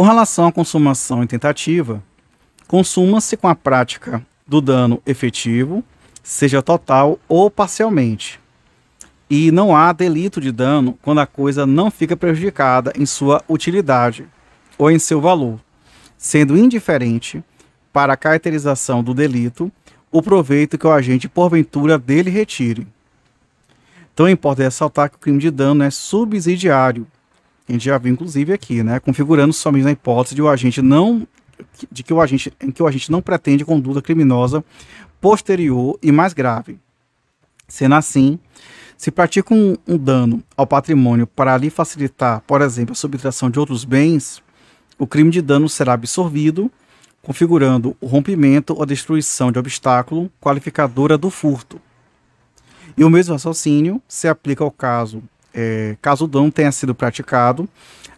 Com 0.00 0.04
relação 0.04 0.46
à 0.46 0.52
consumação 0.52 1.22
e 1.22 1.26
tentativa, 1.26 2.02
consuma-se 2.66 3.36
com 3.36 3.46
a 3.46 3.54
prática 3.54 4.26
do 4.46 4.58
dano 4.58 5.02
efetivo, 5.04 5.84
seja 6.22 6.62
total 6.62 7.18
ou 7.28 7.50
parcialmente, 7.50 8.40
e 9.28 9.50
não 9.50 9.76
há 9.76 9.92
delito 9.92 10.40
de 10.40 10.50
dano 10.50 10.98
quando 11.02 11.18
a 11.18 11.26
coisa 11.26 11.66
não 11.66 11.90
fica 11.90 12.16
prejudicada 12.16 12.94
em 12.96 13.04
sua 13.04 13.44
utilidade 13.46 14.26
ou 14.78 14.90
em 14.90 14.98
seu 14.98 15.20
valor, 15.20 15.60
sendo 16.16 16.56
indiferente 16.56 17.44
para 17.92 18.14
a 18.14 18.16
caracterização 18.16 19.04
do 19.04 19.12
delito 19.12 19.70
o 20.10 20.22
proveito 20.22 20.78
que 20.78 20.86
o 20.86 20.92
agente 20.92 21.28
porventura 21.28 21.98
dele 21.98 22.30
retire. 22.30 22.88
Então 24.14 24.26
importa 24.26 24.62
ressaltar 24.62 25.10
que 25.10 25.16
o 25.16 25.20
crime 25.20 25.38
de 25.38 25.50
dano 25.50 25.84
é 25.84 25.90
subsidiário. 25.90 27.06
A 27.70 27.72
gente 27.72 27.84
já 27.84 27.96
viu 27.98 28.12
inclusive 28.12 28.52
aqui, 28.52 28.82
né, 28.82 28.98
configurando 28.98 29.52
somente 29.52 29.84
na 29.84 29.92
hipótese 29.92 30.34
de 30.34 30.42
o 30.42 30.48
agente 30.48 30.82
não 30.82 31.24
de 31.92 32.02
que 32.02 32.12
o 32.12 32.20
agente 32.20 32.52
em 32.60 32.72
que 32.72 32.82
o 32.82 32.86
agente 32.86 33.12
não 33.12 33.22
pretende 33.22 33.64
conduta 33.64 34.02
criminosa 34.02 34.64
posterior 35.20 35.96
e 36.02 36.10
mais 36.10 36.32
grave. 36.32 36.80
Sendo 37.68 37.94
assim, 37.94 38.40
se 38.96 39.12
pratica 39.12 39.54
um, 39.54 39.76
um 39.86 39.96
dano 39.96 40.42
ao 40.56 40.66
patrimônio 40.66 41.28
para 41.28 41.54
ali 41.54 41.70
facilitar, 41.70 42.42
por 42.44 42.60
exemplo, 42.60 42.92
a 42.92 42.96
subtração 42.96 43.48
de 43.48 43.60
outros 43.60 43.84
bens, 43.84 44.42
o 44.98 45.06
crime 45.06 45.30
de 45.30 45.40
dano 45.40 45.68
será 45.68 45.92
absorvido, 45.92 46.72
configurando 47.22 47.96
o 48.00 48.06
rompimento 48.06 48.74
ou 48.76 48.84
destruição 48.84 49.52
de 49.52 49.60
obstáculo 49.60 50.28
qualificadora 50.40 51.16
do 51.16 51.30
furto. 51.30 51.80
E 52.96 53.04
o 53.04 53.10
mesmo 53.10 53.34
raciocínio 53.34 54.02
se 54.08 54.26
aplica 54.26 54.64
ao 54.64 54.72
caso, 54.72 55.22
é, 55.54 55.96
caso 56.00 56.24
o 56.24 56.28
dano 56.28 56.50
tenha 56.50 56.72
sido 56.72 56.94
praticado 56.94 57.68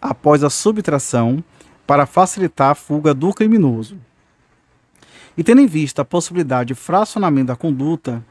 após 0.00 0.42
a 0.42 0.50
subtração 0.50 1.42
para 1.86 2.06
facilitar 2.06 2.70
a 2.70 2.74
fuga 2.74 3.14
do 3.14 3.32
criminoso. 3.32 3.96
E 5.36 5.42
tendo 5.42 5.60
em 5.60 5.66
vista 5.66 6.02
a 6.02 6.04
possibilidade 6.04 6.68
de 6.68 6.74
fracionamento 6.74 7.46
da 7.48 7.56
conduta, 7.56 8.22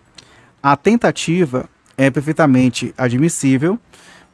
a 0.61 0.75
tentativa 0.75 1.69
é 1.97 2.09
perfeitamente 2.11 2.93
admissível, 2.97 3.79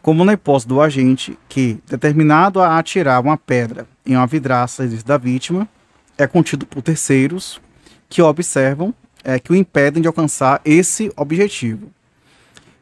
como 0.01 0.23
na 0.23 0.33
hipótese 0.33 0.67
do 0.67 0.81
agente 0.81 1.37
que, 1.49 1.79
determinado 1.87 2.61
a 2.61 2.77
atirar 2.77 3.21
uma 3.21 3.37
pedra 3.37 3.87
em 4.05 4.15
uma 4.15 4.27
vidraça 4.27 4.87
da 5.05 5.17
vítima, 5.17 5.67
é 6.17 6.25
contido 6.25 6.65
por 6.65 6.81
terceiros 6.81 7.61
que 8.09 8.21
observam 8.21 8.93
é, 9.23 9.39
que 9.39 9.51
o 9.51 9.55
impedem 9.55 10.01
de 10.01 10.07
alcançar 10.07 10.61
esse 10.63 11.11
objetivo. 11.15 11.91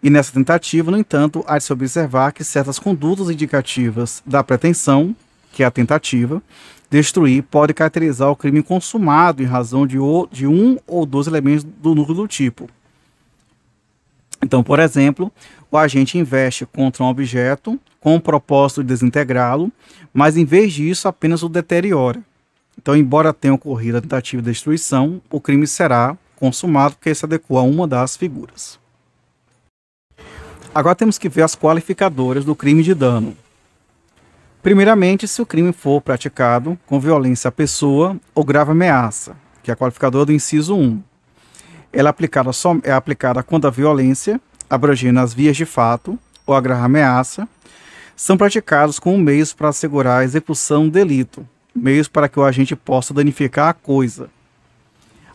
E 0.05 0.09
nessa 0.11 0.31
tentativa, 0.31 0.91
no 0.91 0.99
entanto, 0.99 1.43
há 1.47 1.57
de 1.57 1.63
se 1.63 1.73
observar 1.73 2.31
que 2.31 2.43
certas 2.43 2.77
condutas 2.77 3.27
indicativas 3.27 4.21
da 4.23 4.43
pretensão, 4.43 5.15
que 5.51 5.63
é 5.63 5.65
a 5.65 5.71
tentativa, 5.71 6.43
destruir 6.91 7.41
pode 7.41 7.73
caracterizar 7.73 8.29
o 8.29 8.35
crime 8.35 8.61
consumado 8.61 9.41
em 9.41 9.47
razão 9.47 9.87
de, 9.87 9.97
o, 9.97 10.27
de 10.31 10.45
um 10.45 10.77
ou 10.85 11.07
dois 11.07 11.25
elementos 11.25 11.63
do 11.63 11.95
núcleo 11.95 12.17
do 12.17 12.27
tipo, 12.27 12.69
então, 14.45 14.61
por 14.63 14.79
exemplo, 14.79 15.31
o 15.71 15.77
agente 15.77 16.19
investe 16.19 16.67
contra 16.67 17.03
um 17.03 17.07
objeto 17.07 17.79
com 17.99 18.15
o 18.15 18.21
propósito 18.21 18.83
de 18.83 18.89
desintegrá-lo, 18.89 19.71
mas 20.13 20.37
em 20.37 20.45
vez 20.45 20.71
disso 20.71 21.07
apenas 21.07 21.41
o 21.41 21.49
deteriora. 21.49 22.21
Então, 22.77 22.95
embora 22.95 23.33
tenha 23.33 23.55
ocorrido 23.55 23.97
a 23.97 24.01
tentativa 24.01 24.43
de 24.43 24.51
destruição, 24.51 25.19
o 25.31 25.41
crime 25.41 25.65
será 25.65 26.15
consumado 26.35 26.93
porque 26.93 27.15
se 27.15 27.25
adequa 27.25 27.57
a 27.57 27.63
uma 27.63 27.87
das 27.87 28.15
figuras. 28.15 28.77
Agora 30.75 30.93
temos 30.93 31.17
que 31.17 31.29
ver 31.29 31.43
as 31.43 31.55
qualificadoras 31.55 32.43
do 32.43 32.53
crime 32.53 32.83
de 32.83 32.93
dano. 32.93 33.33
Primeiramente, 34.61 35.25
se 35.25 35.41
o 35.41 35.45
crime 35.45 35.71
for 35.71 36.01
praticado 36.01 36.77
com 36.85 36.99
violência 36.99 37.47
à 37.47 37.51
pessoa 37.51 38.19
ou 38.33 38.43
grave 38.43 38.71
ameaça, 38.71 39.37
que 39.63 39.71
é 39.71 39.73
a 39.73 39.77
qualificadora 39.77 40.25
do 40.25 40.33
inciso 40.33 40.75
1 40.75 41.01
ela 41.93 42.09
é 42.09 42.11
aplicada, 42.11 42.51
é 42.83 42.91
aplicada 42.91 43.41
quando 43.41 43.67
a 43.67 43.69
violência, 43.69 44.41
abrangendo 44.69 45.21
as 45.21 45.33
vias 45.33 45.55
de 45.55 45.65
fato 45.65 46.19
ou 46.45 46.53
a 46.53 46.59
grave 46.59 46.83
ameaça, 46.83 47.47
são 48.13 48.35
praticados 48.35 48.99
como 48.99 49.17
meios 49.17 49.53
para 49.53 49.69
assegurar 49.69 50.19
a 50.19 50.23
execução 50.25 50.89
do 50.89 50.91
delito, 50.91 51.47
meios 51.73 52.09
para 52.09 52.27
que 52.27 52.37
o 52.37 52.43
agente 52.43 52.75
possa 52.75 53.13
danificar 53.13 53.69
a 53.69 53.73
coisa. 53.73 54.29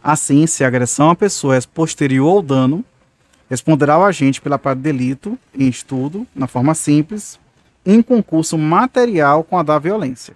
Assim, 0.02 0.46
se 0.46 0.64
a 0.64 0.66
agressão 0.66 1.08
à 1.08 1.16
pessoa 1.16 1.56
é 1.56 1.60
posterior 1.62 2.28
ao 2.28 2.42
dano, 2.42 2.84
responderá 3.50 3.98
o 3.98 4.04
agente 4.04 4.40
pela 4.40 4.58
parte 4.58 4.78
do 4.78 4.82
delito 4.82 5.36
em 5.52 5.68
estudo, 5.68 6.24
na 6.34 6.46
forma 6.46 6.72
simples, 6.72 7.38
em 7.84 8.00
concurso 8.00 8.56
material 8.56 9.42
com 9.42 9.58
a 9.58 9.62
da 9.64 9.76
violência. 9.78 10.34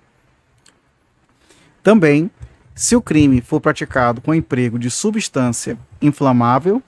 Também 1.83 2.29
se 2.75 2.97
o 2.97 3.01
crime 3.01 3.41
for 3.41 3.61
praticado 3.61 4.21
com 4.21 4.35
emprego 4.35 4.79
de 4.81 4.91
substância 4.91 5.79
inflamável 6.03 6.83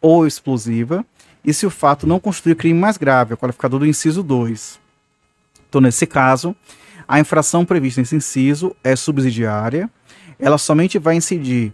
ou 0.00 0.26
explosiva, 0.26 1.04
e 1.44 1.52
se 1.52 1.66
o 1.66 1.70
fato 1.70 2.06
não 2.06 2.20
constitui 2.20 2.54
crime 2.54 2.78
mais 2.78 2.96
grave, 2.96 3.34
o 3.34 3.36
qualificador 3.36 3.80
do 3.80 3.86
inciso 3.86 4.22
2. 4.22 4.78
Então, 5.68 5.80
nesse 5.80 6.06
caso, 6.06 6.54
a 7.08 7.18
infração 7.18 7.64
prevista 7.64 8.00
nesse 8.00 8.14
inciso 8.14 8.76
é 8.84 8.94
subsidiária, 8.94 9.90
ela 10.38 10.56
somente 10.56 10.98
vai 10.98 11.16
incidir 11.16 11.72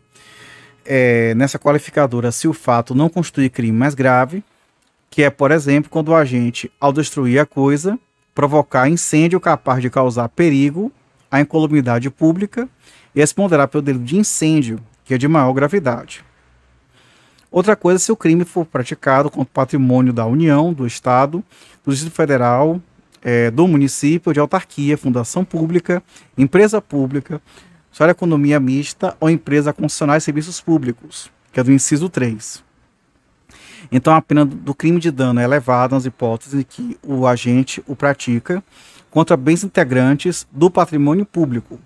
é, 0.85 1.35
nessa 1.35 1.59
qualificadora 1.59 2.33
se 2.33 2.49
o 2.49 2.53
fato 2.53 2.95
não 2.95 3.09
constitui 3.09 3.49
crime 3.49 3.77
mais 3.77 3.95
grave, 3.95 4.43
que 5.11 5.23
é, 5.23 5.31
por 5.31 5.51
exemplo, 5.51 5.91
quando 5.91 6.09
o 6.09 6.15
agente, 6.15 6.71
ao 6.81 6.93
destruir 6.93 7.41
a 7.41 7.47
coisa, 7.47 7.99
provocar 8.35 8.89
incêndio 8.89 9.41
capaz 9.41 9.83
de 9.83 9.91
causar 9.91 10.29
perigo 10.29 10.93
à 11.31 11.41
incolumidade 11.41 12.09
pública 12.11 12.69
e 13.15 13.21
responderá 13.21 13.67
pelo 13.67 13.83
delito 13.83 14.05
de 14.05 14.17
incêndio, 14.17 14.81
que 15.05 15.15
é 15.15 15.19
de 15.19 15.27
maior 15.27 15.53
gravidade. 15.53 16.25
Outra 17.51 17.75
coisa 17.75 17.99
se 17.99 18.13
o 18.13 18.17
crime 18.17 18.45
for 18.45 18.65
praticado 18.65 19.29
contra 19.29 19.43
o 19.43 19.47
patrimônio 19.47 20.13
da 20.13 20.25
União, 20.25 20.73
do 20.73 20.87
Estado, 20.87 21.43
do 21.85 21.91
Distrito 21.91 22.15
Federal, 22.15 22.81
é, 23.23 23.51
do 23.51 23.67
município, 23.67 24.33
de 24.33 24.39
autarquia, 24.39 24.97
fundação 24.97 25.45
pública, 25.45 26.03
empresa 26.39 26.81
pública, 26.81 27.43
sócia 27.91 28.13
economia 28.13 28.61
mista 28.61 29.17
ou 29.21 29.31
empresa 29.31 29.73
concessionária 29.73 30.19
de 30.19 30.25
serviços 30.25 30.61
públicos, 30.61 31.31
que 31.53 31.61
é 31.61 31.63
do 31.63 31.73
inciso 31.73 32.09
3. 32.09 32.63
Então 33.91 34.15
a 34.15 34.23
pena 34.23 34.45
do 34.45 34.75
crime 34.75 35.01
de 35.01 35.11
dano 35.11 35.41
é 35.41 35.45
elevada 35.45 35.95
nas 35.95 36.05
hipóteses 36.05 36.61
em 36.61 36.63
que 36.63 36.99
o 37.03 37.27
agente 37.27 37.83
o 37.87 37.97
pratica 37.97 38.63
contra 39.11 39.37
bens 39.37 39.65
integrantes 39.65 40.47
do 40.53 40.71
patrimônio 40.71 41.27
público, 41.27 41.81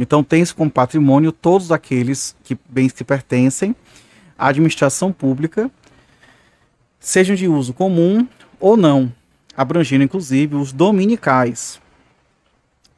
então 0.00 0.24
tem-se 0.24 0.54
como 0.54 0.70
patrimônio 0.70 1.30
todos 1.30 1.70
aqueles 1.70 2.34
que, 2.42 2.58
bens 2.66 2.90
que 2.90 3.04
pertencem 3.04 3.76
à 4.38 4.48
administração 4.48 5.12
pública, 5.12 5.70
sejam 6.98 7.36
de 7.36 7.46
uso 7.46 7.74
comum 7.74 8.26
ou 8.58 8.78
não, 8.78 9.12
abrangendo 9.54 10.02
inclusive 10.02 10.54
os 10.54 10.72
dominicais. 10.72 11.78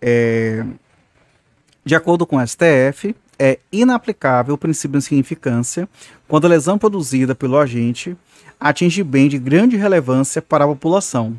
É, 0.00 0.64
de 1.84 1.94
acordo 1.94 2.26
com 2.26 2.36
o 2.36 2.46
STF, 2.46 3.14
é 3.38 3.58
inaplicável 3.72 4.54
o 4.54 4.58
princípio 4.58 4.98
de 4.98 5.04
significância 5.04 5.88
quando 6.28 6.44
a 6.44 6.48
lesão 6.48 6.78
produzida 6.78 7.34
pelo 7.34 7.58
agente 7.58 8.16
atinge 8.60 9.02
bem 9.02 9.28
de 9.28 9.38
grande 9.38 9.76
relevância 9.76 10.40
para 10.40 10.64
a 10.64 10.68
população. 10.68 11.38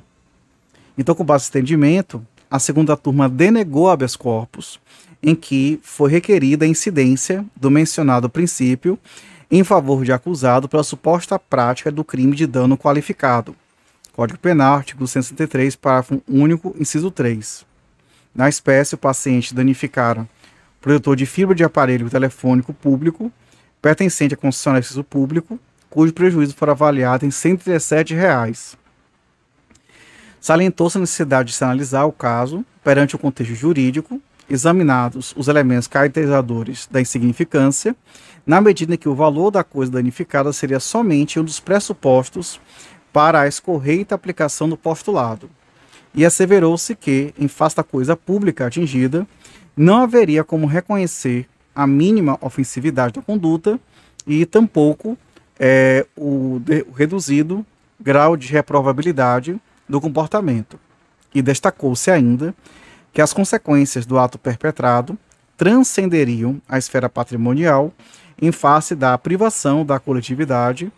Então, 0.98 1.16
com 1.16 1.24
base 1.24 1.44
nesse 1.44 1.58
entendimento, 1.58 2.26
a 2.52 2.60
segunda 2.60 2.98
turma 2.98 3.30
denegou 3.30 3.90
habeas 3.90 4.16
corpus, 4.16 4.80
em 5.22 5.34
que 5.34 5.80
foi 5.82 6.12
requerida 6.12 6.66
a 6.66 6.68
incidência 6.68 7.46
do 7.56 7.72
mencionado 7.72 8.30
princípio 8.30 9.00
em 9.50 9.64
favor 9.64 10.04
de 10.04 10.12
acusado 10.12 10.68
pela 10.68 10.84
suposta 10.84 11.40
prática 11.40 11.92
do 11.92 12.04
crime 12.04 12.36
de 12.36 12.46
dano 12.46 12.78
qualificado. 12.78 13.56
Código 14.12 14.40
Penal, 14.40 14.76
artigo 14.76 15.08
163, 15.08 15.76
parágrafo 15.76 16.22
único, 16.28 16.76
inciso 16.78 17.10
3. 17.10 17.66
Na 18.36 18.50
espécie, 18.50 18.96
o 18.96 18.98
paciente 18.98 19.54
danificara 19.54 20.28
produtor 20.82 21.16
de 21.16 21.26
fibra 21.26 21.56
de 21.56 21.64
aparelho 21.64 22.10
telefônico 22.10 22.74
público 22.74 23.32
pertencente 23.82 24.34
a 24.34 24.38
concessionário 24.38 24.82
de 24.82 24.88
serviço 24.88 25.04
público, 25.04 25.60
cujo 25.90 26.14
prejuízo 26.14 26.56
for 26.56 26.70
avaliado 26.70 27.26
em 27.26 27.32
117 27.32 28.14
reais. 28.14 28.78
Salientou-se 30.40 30.98
a 30.98 31.02
necessidade 31.02 31.50
de 31.50 31.56
se 31.56 31.64
analisar 31.64 32.06
o 32.06 32.12
caso 32.12 32.66
perante 32.84 33.16
o 33.16 33.20
contexto 33.20 33.54
jurídico, 33.56 34.22
examinados 34.50 35.34
os 35.38 35.48
elementos 35.48 35.88
caracterizadores 35.88 36.88
da 36.90 37.00
insignificância, 37.00 37.96
na 38.46 38.60
medida 38.60 38.94
em 38.94 38.98
que 38.98 39.08
o 39.08 39.16
valor 39.16 39.52
da 39.52 39.64
coisa 39.64 39.92
danificada 39.92 40.52
seria 40.52 40.80
somente 40.80 41.40
um 41.40 41.44
dos 41.44 41.60
pressupostos 41.60 42.60
para 43.12 43.42
a 43.42 43.48
escorreita 43.48 44.16
aplicação 44.16 44.68
do 44.68 44.78
postulado. 44.78 45.50
E 46.16 46.26
asseverou-se 46.26 46.96
que, 46.96 47.34
em 47.38 47.48
face 47.48 47.76
da 47.76 47.84
coisa 47.84 48.16
pública 48.16 48.68
atingida, 48.68 49.28
não 49.76 50.04
haveria 50.04 50.44
como 50.44 50.68
reconhecer 50.68 51.48
a 51.76 51.88
mínima 51.88 52.38
ofensividade 52.40 53.16
da 53.16 53.22
conduta 53.22 53.80
e 54.28 54.46
tampouco 54.46 55.18
é, 55.60 56.06
o, 56.16 56.60
de, 56.60 56.86
o 56.88 56.92
reduzido 56.92 57.66
grau 58.00 58.38
de 58.38 58.48
reprovabilidade 58.48 59.60
do 59.90 60.00
comportamento. 60.00 60.80
E 61.34 61.42
destacou-se 61.42 62.12
ainda 62.12 62.54
que 63.12 63.22
as 63.22 63.34
consequências 63.34 64.06
do 64.06 64.20
ato 64.20 64.38
perpetrado 64.38 65.18
transcenderiam 65.58 66.62
a 66.68 66.78
esfera 66.78 67.10
patrimonial 67.10 67.94
em 68.42 68.52
face 68.52 68.96
da 68.96 69.18
privação 69.18 69.86
da 69.86 70.00
coletividade 70.00 70.92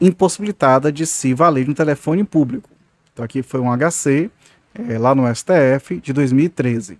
impossibilitada 0.00 0.92
de 0.92 1.06
se 1.06 1.34
valer 1.34 1.66
no 1.66 1.74
telefone 1.74 2.24
público. 2.24 2.68
Então 3.12 3.24
aqui 3.24 3.42
foi 3.42 3.60
um 3.60 3.70
HC 3.70 4.30
é, 4.88 4.98
lá 4.98 5.14
no 5.14 5.26
STF 5.34 6.00
de 6.00 6.12
2013. 6.12 6.98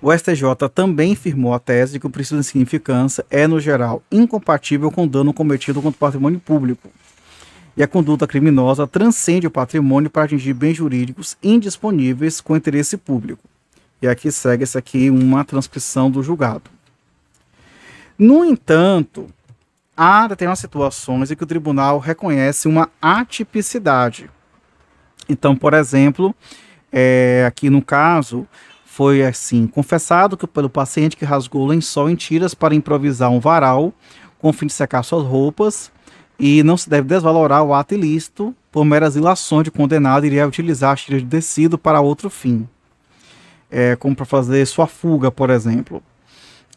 O 0.00 0.16
STJ 0.16 0.68
também 0.72 1.16
firmou 1.16 1.52
a 1.52 1.58
tese 1.58 1.94
de 1.94 2.00
que 2.00 2.06
o 2.06 2.10
princípio 2.10 2.38
de 2.38 2.46
significância 2.46 3.26
é, 3.28 3.48
no 3.48 3.58
geral, 3.58 4.02
incompatível 4.12 4.92
com 4.92 5.08
dano 5.08 5.34
cometido 5.34 5.82
contra 5.82 5.96
o 5.96 5.98
patrimônio 5.98 6.38
público. 6.38 6.88
E 7.76 7.82
a 7.82 7.88
conduta 7.88 8.26
criminosa 8.26 8.86
transcende 8.86 9.46
o 9.46 9.50
patrimônio 9.50 10.08
para 10.08 10.24
atingir 10.24 10.52
bens 10.52 10.76
jurídicos 10.76 11.36
indisponíveis 11.42 12.40
com 12.40 12.56
interesse 12.56 12.96
público. 12.96 13.42
E 14.00 14.06
aqui 14.06 14.30
segue-se 14.30 14.78
aqui 14.78 15.10
uma 15.10 15.44
transcrição 15.44 16.08
do 16.08 16.22
julgado. 16.22 16.70
No 18.16 18.44
entanto, 18.44 19.26
há 19.96 20.28
determinadas 20.28 20.60
situações 20.60 21.30
em 21.30 21.36
que 21.36 21.42
o 21.42 21.46
tribunal 21.46 21.98
reconhece 21.98 22.68
uma 22.68 22.88
atipicidade. 23.02 24.30
Então, 25.28 25.54
por 25.54 25.74
exemplo, 25.74 26.34
é, 26.92 27.44
aqui 27.46 27.68
no 27.68 27.82
caso, 27.82 28.46
foi 28.84 29.22
assim, 29.22 29.66
confessado 29.66 30.36
que 30.36 30.46
pelo 30.46 30.70
paciente 30.70 31.16
que 31.16 31.24
rasgou 31.24 31.62
o 31.62 31.66
lençol 31.66 32.10
em 32.10 32.16
tiras 32.16 32.54
para 32.54 32.74
improvisar 32.74 33.30
um 33.30 33.38
varal 33.38 33.92
com 34.38 34.48
o 34.48 34.52
fim 34.52 34.66
de 34.66 34.72
secar 34.72 35.02
suas 35.02 35.24
roupas 35.24 35.90
e 36.38 36.62
não 36.62 36.76
se 36.76 36.88
deve 36.88 37.06
desvalorar 37.08 37.62
o 37.62 37.74
ato 37.74 37.94
ilícito 37.94 38.54
por 38.70 38.84
meras 38.84 39.16
ilações 39.16 39.64
de 39.64 39.70
condenado 39.70 40.24
iria 40.24 40.46
utilizar 40.46 40.92
as 40.92 41.02
tiras 41.02 41.22
de 41.22 41.28
tecido 41.28 41.76
para 41.76 42.00
outro 42.00 42.30
fim, 42.30 42.68
é, 43.70 43.96
como 43.96 44.14
para 44.14 44.24
fazer 44.24 44.64
sua 44.66 44.86
fuga, 44.86 45.30
por 45.30 45.50
exemplo. 45.50 46.02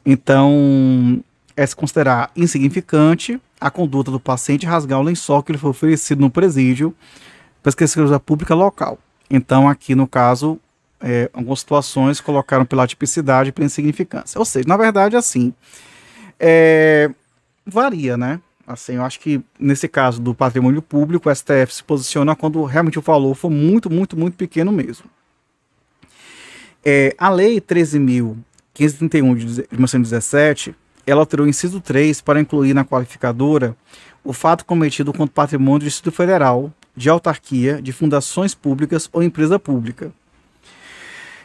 Então, 0.05 1.23
é 1.55 1.65
se 1.65 1.75
considerar 1.75 2.31
insignificante 2.35 3.39
a 3.59 3.69
conduta 3.69 4.09
do 4.09 4.19
paciente 4.19 4.65
rasgar 4.65 4.99
o 4.99 5.03
lençol 5.03 5.43
que 5.43 5.51
lhe 5.51 5.57
foi 5.57 5.69
oferecido 5.69 6.21
no 6.21 6.29
presídio 6.29 6.95
para 7.61 7.69
esquecer 7.69 8.19
pública 8.19 8.55
local. 8.55 8.97
Então, 9.29 9.67
aqui 9.69 9.95
no 9.95 10.07
caso, 10.07 10.59
é, 10.99 11.29
algumas 11.33 11.59
situações 11.59 12.19
colocaram 12.19 12.65
pela 12.65 12.87
tipicidade 12.87 13.49
e 13.49 13.51
pela 13.51 13.65
insignificância. 13.65 14.37
Ou 14.37 14.45
seja, 14.45 14.67
na 14.67 14.77
verdade, 14.77 15.15
assim, 15.15 15.53
é, 16.39 17.09
varia, 17.65 18.17
né? 18.17 18.39
Assim, 18.65 18.93
eu 18.93 19.03
acho 19.03 19.19
que 19.19 19.41
nesse 19.59 19.87
caso 19.87 20.21
do 20.21 20.33
patrimônio 20.33 20.81
público, 20.81 21.29
o 21.29 21.35
STF 21.35 21.73
se 21.73 21.83
posiciona 21.83 22.35
quando 22.35 22.63
realmente 22.63 22.99
o 22.99 23.01
valor 23.01 23.35
for 23.35 23.49
muito, 23.49 23.89
muito, 23.89 24.17
muito 24.17 24.35
pequeno 24.35 24.71
mesmo. 24.71 25.05
É, 26.83 27.15
a 27.17 27.29
Lei 27.29 27.59
13.531 27.59 29.35
de 29.35 29.45
1917, 29.71 30.75
ela 31.05 31.21
alterou 31.21 31.45
o 31.45 31.49
inciso 31.49 31.81
3 31.81 32.21
para 32.21 32.39
incluir 32.39 32.73
na 32.73 32.85
qualificadora 32.85 33.75
o 34.23 34.33
fato 34.33 34.65
cometido 34.65 35.11
contra 35.11 35.25
o 35.25 35.29
patrimônio 35.29 35.79
do 35.79 35.85
Distrito 35.85 36.15
Federal, 36.15 36.71
de 36.95 37.09
autarquia, 37.09 37.81
de 37.81 37.91
fundações 37.91 38.53
públicas 38.53 39.09
ou 39.11 39.23
empresa 39.23 39.57
pública. 39.57 40.11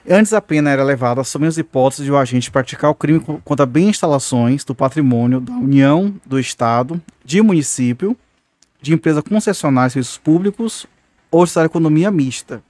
Antes 0.08 0.32
a 0.32 0.40
pena 0.40 0.70
era 0.70 0.84
levada 0.84 1.24
sob 1.24 1.46
as 1.46 1.58
hipóteses 1.58 2.04
de 2.04 2.12
o 2.12 2.16
agente 2.16 2.50
praticar 2.50 2.90
o 2.90 2.94
crime 2.94 3.20
contra 3.44 3.66
bem 3.66 3.88
instalações 3.88 4.64
do 4.64 4.74
patrimônio 4.74 5.40
da 5.40 5.52
União, 5.52 6.14
do 6.24 6.38
Estado, 6.38 7.02
de 7.24 7.42
município, 7.42 8.16
de 8.80 8.92
empresa 8.92 9.20
concessionária 9.20 9.88
de 9.88 9.94
serviços 9.94 10.18
públicos 10.18 10.86
ou 11.28 11.44
de 11.44 11.58
economia 11.58 12.10
mista. 12.10 12.62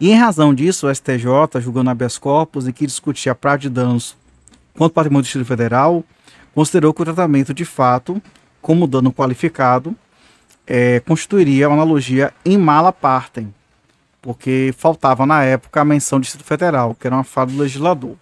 E 0.00 0.10
em 0.10 0.16
razão 0.16 0.54
disso, 0.54 0.86
o 0.86 0.94
STJ, 0.94 1.60
julgando 1.60 1.90
habeas 1.90 2.16
corpus 2.16 2.66
e 2.66 2.72
que 2.72 2.86
discutia 2.86 3.32
a 3.32 3.34
prática 3.34 3.68
de 3.68 3.74
danos 3.74 4.16
contra 4.72 4.86
o 4.86 4.90
patrimônio 4.90 5.22
do 5.22 5.26
Distrito 5.26 5.46
Federal, 5.46 6.02
considerou 6.54 6.94
que 6.94 7.02
o 7.02 7.04
tratamento 7.04 7.52
de 7.52 7.64
fato, 7.64 8.20
como 8.62 8.86
dano 8.86 9.12
qualificado, 9.12 9.94
é, 10.66 11.00
constituiria 11.00 11.68
uma 11.68 11.76
analogia 11.76 12.32
em 12.44 12.56
mala 12.56 12.92
partem, 12.92 13.52
porque 14.20 14.74
faltava 14.76 15.26
na 15.26 15.42
época 15.44 15.80
a 15.80 15.84
menção 15.84 16.18
do 16.18 16.22
Distrito 16.22 16.46
Federal, 16.46 16.94
que 16.94 17.06
era 17.06 17.16
uma 17.16 17.24
fala 17.24 17.50
do 17.50 17.58
legislador. 17.58 18.16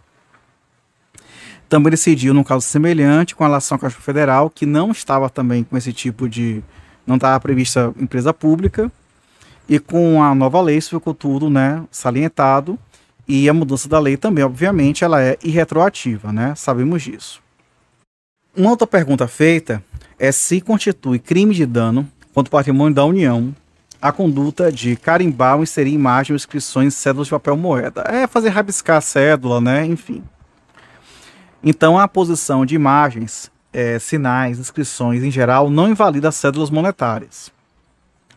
Também 1.69 1.91
decidiu, 1.91 2.35
num 2.35 2.45
caso 2.45 2.67
semelhante, 2.67 3.35
com 3.35 3.45
relação 3.45 3.77
ao 3.77 3.81
Caixa 3.81 4.01
Federal, 4.01 4.51
que 4.51 4.67
não 4.67 4.91
estava 4.91 5.31
também 5.31 5.65
com 5.65 5.77
esse 5.77 5.93
tipo 5.93 6.29
de. 6.29 6.63
não 7.07 7.17
estava 7.17 7.41
prevista 7.41 7.95
empresa 7.99 8.35
pública, 8.35 8.93
e 9.69 9.79
com 9.79 10.23
a 10.23 10.35
nova 10.35 10.61
lei 10.61 10.77
isso 10.77 10.99
ficou 10.99 11.15
tudo 11.15 11.49
né, 11.49 11.83
salientado, 11.91 12.79
e 13.27 13.49
a 13.49 13.55
mudança 13.55 13.89
da 13.89 13.99
lei 13.99 14.17
também, 14.17 14.45
obviamente, 14.45 15.05
ela 15.05 15.23
é 15.23 15.39
irretroativa, 15.43 16.33
né? 16.33 16.55
Sabemos 16.57 17.03
disso. 17.03 17.41
Uma 18.55 18.71
outra 18.71 18.87
pergunta 18.87 19.27
feita 19.27 19.83
é 20.19 20.31
se 20.31 20.61
constitui 20.61 21.19
crime 21.19 21.55
de 21.55 21.65
dano 21.65 22.07
contra 22.35 22.49
o 22.49 22.51
patrimônio 22.51 22.95
da 22.95 23.05
União 23.05 23.55
a 24.03 24.11
conduta 24.11 24.73
de 24.73 24.97
carimbar 24.97 25.57
ou 25.57 25.63
inserir 25.63 25.93
imagens 25.93 26.31
ou 26.31 26.37
inscrições 26.37 26.93
cédulas 26.93 27.29
de 27.29 27.31
papel 27.31 27.57
moeda. 27.57 28.03
É 28.09 28.27
fazer 28.27 28.49
rabiscar 28.49 28.97
a 28.97 29.01
cédula, 29.01 29.61
né? 29.61 29.87
Enfim. 29.87 30.25
Então, 31.63 31.97
a 31.97 32.09
posição 32.09 32.67
de 32.67 32.75
imagens, 32.75 33.49
é, 33.73 34.01
sinais, 34.01 34.59
inscrições 34.59 35.23
em 35.23 35.31
geral 35.31 35.71
não 35.71 35.89
invalida 35.89 36.29
as 36.29 36.35
cédulas 36.35 36.69
monetárias. 36.69 37.53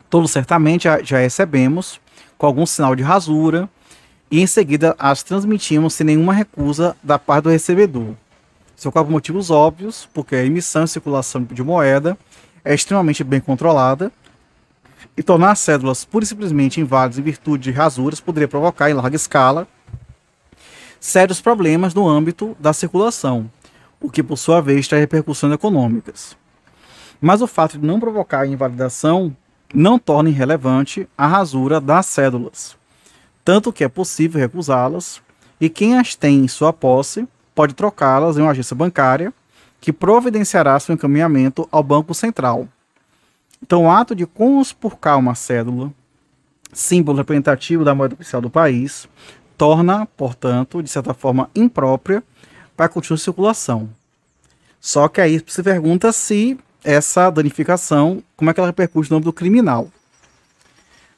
Todos 0.07 0.29
certamente 0.29 0.87
já, 1.01 1.17
recebemos 1.17 1.99
com 2.37 2.45
algum 2.45 2.65
sinal 2.67 2.95
de 2.95 3.01
rasura 3.01 3.67
e 4.29 4.39
em 4.39 4.45
seguida 4.45 4.95
as 4.99 5.23
transmitimos 5.23 5.95
sem 5.95 6.05
nenhuma 6.05 6.31
recusa 6.31 6.95
da 7.01 7.17
parte 7.17 7.45
do 7.45 7.49
recebedor. 7.49 8.13
Isso 8.77 8.87
ocorre 8.87 9.05
por 9.05 9.11
motivos 9.11 9.49
óbvios, 9.49 10.07
porque 10.13 10.35
a 10.35 10.45
emissão 10.45 10.83
e 10.83 10.87
circulação 10.87 11.43
de 11.43 11.63
moeda 11.63 12.15
é 12.65 12.73
extremamente 12.73 13.23
bem 13.23 13.39
controlada 13.39 14.11
e 15.15 15.21
tornar 15.21 15.51
as 15.51 15.59
cédulas 15.59 16.03
pura 16.03 16.25
e 16.25 16.27
simplesmente 16.27 16.81
inválidas 16.81 17.19
em 17.19 17.21
virtude 17.21 17.65
de 17.65 17.71
rasuras 17.71 18.19
poderia 18.19 18.47
provocar, 18.47 18.89
em 18.89 18.93
larga 18.93 19.15
escala, 19.15 19.67
sérios 20.99 21.39
problemas 21.39 21.93
no 21.93 22.09
âmbito 22.09 22.57
da 22.59 22.73
circulação, 22.73 23.49
o 24.01 24.09
que, 24.09 24.23
por 24.23 24.37
sua 24.37 24.59
vez, 24.59 24.87
traz 24.87 24.99
repercussões 24.99 25.53
econômicas. 25.53 26.35
Mas 27.21 27.41
o 27.41 27.47
fato 27.47 27.77
de 27.77 27.85
não 27.85 27.99
provocar 27.99 28.47
invalidação 28.47 29.35
não 29.73 29.97
torna 29.97 30.29
irrelevante 30.29 31.07
a 31.17 31.27
rasura 31.27 31.79
das 31.79 32.07
cédulas, 32.07 32.75
tanto 33.43 33.71
que 33.71 33.83
é 33.83 33.87
possível 33.87 34.41
recusá-las 34.41 35.21
e 35.61 35.69
quem 35.69 35.97
as 35.97 36.15
tem 36.15 36.39
em 36.39 36.47
sua 36.47 36.73
posse 36.73 37.27
pode 37.53 37.73
trocá-las 37.73 38.37
em 38.37 38.41
uma 38.41 38.51
agência 38.51 38.75
bancária 38.75 39.33
que 39.85 39.93
providenciará 39.93 40.79
seu 40.79 40.93
encaminhamento 40.93 41.67
ao 41.71 41.81
Banco 41.83 42.13
Central, 42.13 42.67
então, 43.65 43.85
o 43.85 43.89
ato 43.89 44.15
de 44.15 44.27
conspurcar 44.27 45.17
uma 45.17 45.33
cédula, 45.33 45.91
símbolo 46.71 47.17
representativo 47.17 47.83
da 47.83 47.95
moeda 47.95 48.13
oficial 48.13 48.41
do 48.41 48.49
país, 48.49 49.07
torna, 49.57 50.05
portanto, 50.05 50.83
de 50.83 50.89
certa 50.89 51.13
forma 51.13 51.49
imprópria 51.55 52.23
para 52.75 52.89
continuar 52.89 53.17
circulação. 53.17 53.89
Só 54.79 55.07
que 55.07 55.21
aí 55.21 55.41
se 55.47 55.63
pergunta 55.63 56.11
se 56.11 56.57
essa 56.83 57.29
danificação, 57.31 58.21
como 58.35 58.51
é 58.51 58.53
que 58.53 58.59
ela 58.59 58.69
repercute 58.69 59.09
no 59.09 59.17
âmbito 59.17 59.33
criminal. 59.33 59.89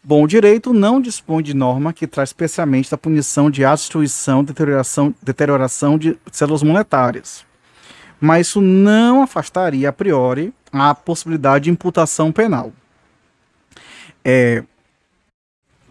Bom, 0.01 0.23
o 0.23 0.27
direito 0.27 0.71
não 0.71 1.01
dispõe 1.01 1.43
de 1.43 1.53
norma 1.53 1.91
que 1.91 2.07
traz 2.07 2.29
especialmente 2.29 2.89
da 2.89 2.97
punição 2.97 3.51
de 3.51 3.63
destruição, 3.63 4.41
deterioração, 4.41 5.13
deterioração 5.21 5.97
de 5.97 6.17
células 6.31 6.63
monetárias. 6.63 7.46
Mas 8.19 8.47
isso 8.47 8.59
não 8.61 9.21
afastaria 9.21 9.89
a 9.89 9.93
priori 9.93 10.51
a 10.71 10.95
possibilidade 10.95 11.65
de 11.65 11.71
imputação 11.71 12.31
penal. 12.31 12.71
É, 14.23 14.63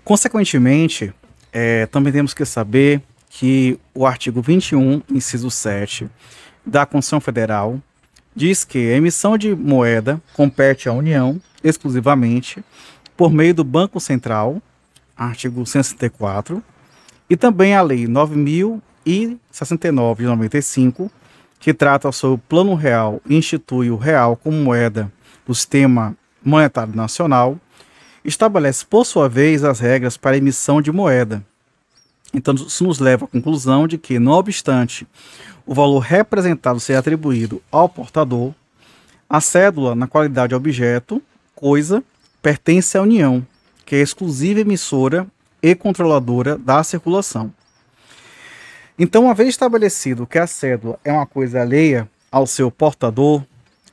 consequentemente, 0.05 1.13
é, 1.53 1.87
também 1.87 2.13
temos 2.13 2.35
que 2.35 2.45
saber 2.45 3.01
que 3.31 3.79
o 3.95 4.05
artigo 4.07 4.43
21, 4.43 5.03
inciso 5.11 5.51
7 5.51 6.09
da 6.65 6.87
Constituição 6.87 7.21
Federal 7.21 7.81
diz 8.35 8.65
que 8.65 8.93
a 8.93 8.97
emissão 8.97 9.39
de 9.39 9.55
moeda 9.55 10.21
compete 10.35 10.89
à 10.89 10.93
União 10.93 11.41
exclusivamente 11.63 12.65
por 13.17 13.33
meio 13.33 13.55
do 13.55 13.65
Banco 13.65 13.99
Central, 13.99 14.61
artigo 15.17 15.65
164, 15.65 16.63
e 17.31 17.37
também 17.37 17.75
a 17.75 17.81
Lei 17.81 18.07
9069 18.07 20.23
de 20.23 20.29
95, 20.29 21.11
que 21.59 21.75
trata 21.75 22.11
sobre 22.13 22.37
o 22.37 22.39
Plano 22.39 22.75
Real 22.75 23.21
e 23.29 23.37
institui 23.37 23.91
o 23.91 23.97
real 23.97 24.37
como 24.37 24.57
moeda 24.57 25.11
do 25.47 25.55
sistema 25.55 26.17
monetário 26.45 26.95
nacional, 26.95 27.59
estabelece, 28.25 28.85
por 28.85 29.05
sua 29.05 29.29
vez, 29.29 29.65
as 29.65 29.81
regras 29.81 30.17
para 30.17 30.33
a 30.33 30.39
emissão 30.39 30.83
de 30.83 30.93
moeda. 30.93 31.45
Então, 32.35 32.55
isso 32.55 32.85
nos 32.85 32.99
leva 32.99 33.25
à 33.25 33.29
conclusão 33.29 33.87
de 33.87 33.97
que, 33.97 34.19
não 34.19 34.33
obstante 34.33 35.07
o 35.65 35.75
valor 35.75 36.01
representado 36.01 36.79
ser 36.79 36.95
atribuído 36.95 37.63
ao 37.71 37.89
portador, 37.89 38.53
a 39.29 39.41
cédula, 39.41 39.95
na 39.95 40.07
qualidade 40.07 40.51
de 40.51 40.55
objeto, 40.55 41.21
coisa 41.55 42.03
pertence 42.41 42.97
à 42.97 43.03
União, 43.03 43.45
que 43.85 43.97
é 43.97 44.01
exclusiva 44.01 44.61
emissora 44.61 45.27
e 45.61 45.75
controladora 45.75 46.57
da 46.57 46.83
circulação. 46.85 47.53
Então, 48.99 49.25
uma 49.25 49.35
vez 49.35 49.51
estabelecido 49.51 50.27
que 50.27 50.39
a 50.39 50.47
cédula 50.47 50.99
é 51.05 51.13
uma 51.13 51.27
coisa 51.27 51.61
alheia 51.61 52.09
ao 52.33 52.47
seu 52.47 52.71
portador, 52.71 53.43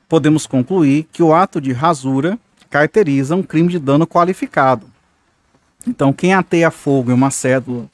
podemos 0.08 0.46
concluir 0.46 1.06
que 1.12 1.22
o 1.22 1.34
ato 1.34 1.60
de 1.60 1.72
rasura 1.72 2.38
caracteriza 2.70 3.36
um 3.36 3.42
crime 3.42 3.68
de 3.68 3.78
dano 3.78 4.06
qualificado. 4.06 4.86
Então, 5.86 6.12
quem 6.12 6.32
ateia 6.32 6.70
fogo 6.70 7.10
em 7.10 7.14
uma 7.14 7.30
cédula 7.30 7.86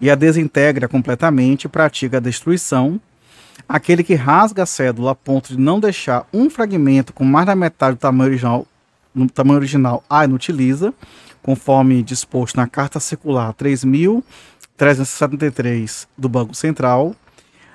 e 0.00 0.10
a 0.10 0.14
desintegra 0.14 0.88
completamente 0.88 1.68
pratica 1.68 2.16
a 2.16 2.20
destruição. 2.20 3.00
Aquele 3.68 4.02
que 4.02 4.14
rasga 4.14 4.62
a 4.62 4.66
cédula 4.66 5.12
a 5.12 5.14
ponto 5.14 5.48
de 5.48 5.58
não 5.58 5.78
deixar 5.78 6.26
um 6.32 6.48
fragmento 6.50 7.12
com 7.12 7.24
mais 7.24 7.46
da 7.46 7.54
metade 7.54 7.96
do 7.96 8.00
tamanho 8.00 8.30
original 8.30 8.66
no 9.12 9.28
tamanho 9.28 9.58
original 9.58 10.04
A 10.08 10.24
inutiliza, 10.24 10.94
conforme 11.42 12.00
disposto 12.02 12.56
na 12.56 12.68
Carta 12.68 13.00
Circular 13.00 13.52
3.373 14.80 16.08
do 16.16 16.26
Banco 16.26 16.54
Central. 16.54 17.14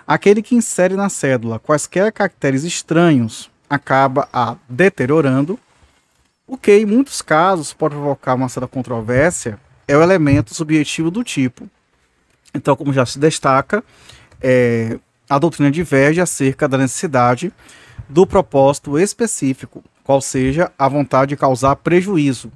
Aquele 0.07 0.41
que 0.41 0.55
insere 0.55 0.95
na 0.95 1.07
cédula 1.07 1.59
quaisquer 1.59 2.11
caracteres 2.11 2.63
estranhos 2.63 3.51
acaba 3.69 4.27
a 4.33 4.55
deteriorando, 4.67 5.59
o 6.47 6.57
que 6.57 6.77
em 6.77 6.85
muitos 6.85 7.21
casos 7.21 7.73
pode 7.73 7.93
provocar 7.95 8.33
uma 8.33 8.49
certa 8.49 8.67
controvérsia, 8.67 9.59
é 9.87 9.95
o 9.95 10.01
elemento 10.01 10.53
subjetivo 10.53 11.11
do 11.11 11.23
tipo. 11.23 11.69
Então, 12.53 12.75
como 12.75 12.93
já 12.93 13.05
se 13.05 13.19
destaca, 13.19 13.83
é, 14.41 14.97
a 15.29 15.37
doutrina 15.37 15.69
diverge 15.69 16.21
acerca 16.21 16.67
da 16.67 16.77
necessidade 16.77 17.53
do 18.09 18.25
propósito 18.25 18.97
específico 18.97 19.83
qual 20.03 20.21
seja 20.21 20.71
a 20.77 20.87
vontade 20.87 21.29
de 21.29 21.37
causar 21.37 21.75
prejuízo, 21.77 22.51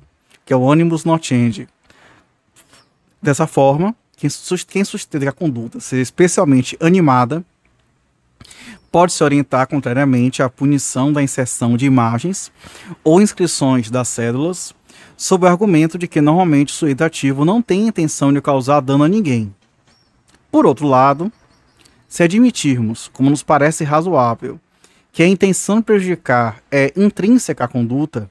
que 0.46 0.54
é 0.54 0.56
o 0.56 0.72
animus 0.72 1.04
nocendi. 1.04 1.68
Dessa 3.22 3.48
forma, 3.48 3.96
quem 4.20 4.84
sustenta 4.84 5.30
a 5.30 5.32
conduta 5.32 5.80
seja 5.80 6.02
especialmente 6.02 6.78
animada 6.82 7.44
pode 8.92 9.14
se 9.14 9.24
orientar 9.24 9.68
contrariamente 9.68 10.44
à 10.44 10.50
punição 10.50 11.14
da 11.14 11.24
inserção 11.24 11.78
de 11.78 11.86
imagens 11.86 12.52
ou 13.04 13.22
inscrições 13.22 13.90
das 13.90 14.08
cédulas, 14.08 14.74
sob 15.16 15.46
o 15.46 15.48
argumento 15.48 15.98
de 15.98 16.08
que 16.08 16.20
normalmente 16.20 16.74
o 16.74 16.76
sujeito 16.76 17.04
ativo 17.04 17.46
não 17.46 17.62
tem 17.62 17.88
intenção 17.88 18.34
de 18.34 18.42
causar 18.42 18.82
dano 18.82 19.04
a 19.04 19.08
ninguém. 19.08 19.54
Por 20.52 20.66
outro 20.66 20.88
lado, 20.88 21.32
se 22.08 22.24
admitirmos, 22.24 23.10
como 23.14 23.30
nos 23.30 23.44
parece 23.44 23.84
razoável, 23.84 24.60
que 25.12 25.24
a 25.24 25.28
intenção 25.28 25.78
de 25.78 25.84
prejudicar 25.84 26.62
é 26.72 26.92
intrínseca 26.96 27.66
à 27.66 27.68
conduta, 27.68 28.30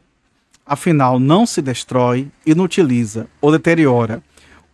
afinal 0.66 1.20
não 1.20 1.46
se 1.46 1.62
destrói, 1.62 2.28
inutiliza 2.44 3.28
ou 3.40 3.52
deteriora 3.52 4.22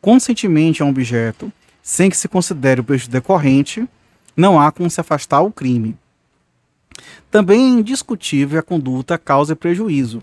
conscientemente 0.05 0.83
a 0.83 0.85
um 0.85 0.91
objeto 0.91 1.51
sem 1.83 2.11
que 2.11 2.17
se 2.19 2.29
considere 2.29 2.83
o 2.83 2.85
prejuízo 2.85 3.11
decorrente, 3.11 3.89
não 4.37 4.61
há 4.61 4.71
como 4.71 4.91
se 4.91 5.01
afastar 5.01 5.41
o 5.41 5.51
crime. 5.51 5.97
Também 7.31 7.59
é 7.59 7.79
indiscutível 7.79 8.61
a 8.61 8.63
conduta 8.63 9.17
causa 9.17 9.57
prejuízo, 9.57 10.23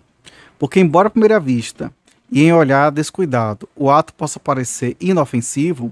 porque, 0.60 0.80
embora 0.80 1.08
à 1.08 1.10
primeira 1.10 1.40
vista 1.40 1.92
e 2.32 2.44
em 2.44 2.54
olhar 2.54 2.92
descuidado 2.92 3.68
o 3.76 3.90
ato 3.90 4.14
possa 4.14 4.40
parecer 4.40 4.96
inofensivo, 5.02 5.92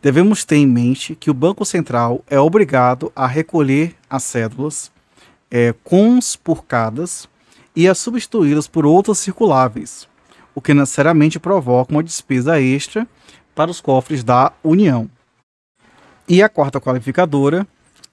devemos 0.00 0.44
ter 0.44 0.54
em 0.54 0.66
mente 0.68 1.16
que 1.16 1.28
o 1.28 1.34
Banco 1.34 1.64
Central 1.64 2.22
é 2.30 2.38
obrigado 2.38 3.10
a 3.16 3.26
recolher 3.26 3.96
as 4.08 4.22
cédulas 4.22 4.92
é, 5.50 5.74
conspurcadas 5.82 7.28
e 7.74 7.88
a 7.88 7.96
substituí-las 7.96 8.68
por 8.68 8.86
outras 8.86 9.18
circuláveis, 9.18 10.06
o 10.58 10.60
que 10.60 10.74
necessariamente 10.74 11.38
provoca 11.38 11.92
uma 11.92 12.02
despesa 12.02 12.60
extra 12.60 13.06
para 13.54 13.70
os 13.70 13.80
cofres 13.80 14.24
da 14.24 14.52
União. 14.62 15.08
E 16.28 16.42
a 16.42 16.48
quarta 16.48 16.80
qualificadora 16.80 17.64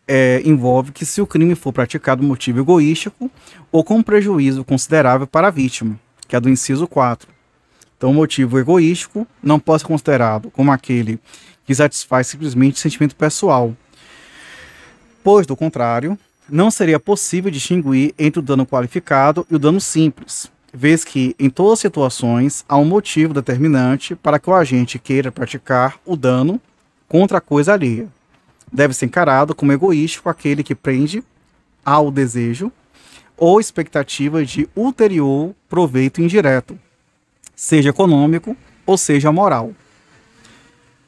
é, 0.08 0.44
envolve 0.46 0.92
que 0.92 1.06
se 1.08 1.22
o 1.22 1.28
crime 1.28 1.56
for 1.56 1.74
praticado 1.74 2.22
por 2.22 2.28
motivo 2.28 2.60
egoístico 2.60 3.32
ou 3.72 3.84
com 3.84 4.02
prejuízo 4.04 4.64
considerável 4.64 5.26
para 5.26 5.48
a 5.48 5.52
vítima, 5.52 6.00
que 6.28 6.36
é 6.36 6.40
do 6.40 6.48
inciso 6.48 6.88
4. 6.88 7.28
Então, 7.98 8.12
o 8.12 8.14
motivo 8.14 8.60
egoístico 8.60 9.28
não 9.42 9.60
pode 9.60 9.82
ser 9.82 9.88
considerado 9.88 10.52
como 10.52 10.72
aquele 10.72 11.20
que 11.66 11.74
satisfaz 11.74 12.28
simplesmente 12.28 12.80
sentimento 12.80 13.16
pessoal, 13.16 13.76
pois, 15.24 15.48
do 15.48 15.56
contrário, 15.56 16.16
não 16.48 16.70
seria 16.70 17.00
possível 17.00 17.50
distinguir 17.50 18.14
entre 18.20 18.40
o 18.40 18.44
dano 18.44 18.68
qualificado 18.68 19.48
e 19.50 19.56
o 19.56 19.60
dano 19.60 19.82
simples, 19.82 20.52
vez 20.76 21.06
que, 21.06 21.36
em 21.40 21.50
todas 21.50 21.74
as 21.74 21.80
situações, 21.80 22.66
há 22.68 22.78
um 22.78 22.86
motivo 22.86 23.34
determinante 23.34 24.16
para 24.16 24.38
que 24.38 24.50
o 24.50 24.54
agente 24.54 25.00
queira 25.00 25.32
praticar 25.32 25.98
o 26.06 26.16
dano 26.18 26.60
contra 27.08 27.38
a 27.38 27.42
coisa 27.42 27.74
alheia. 27.74 28.08
Deve 28.72 28.94
ser 28.94 29.06
encarado 29.06 29.56
como 29.56 29.72
egoístico 29.72 30.28
aquele 30.28 30.64
que 30.64 30.76
prende 30.76 31.24
ao 31.84 32.12
desejo 32.12 32.72
ou 33.38 33.60
expectativa 33.60 34.44
de 34.44 34.68
ulterior 34.76 35.54
proveito 35.70 36.22
indireto, 36.22 36.78
seja 37.56 37.90
econômico 37.90 38.56
ou 38.86 38.98
seja 38.98 39.32
moral. 39.32 39.72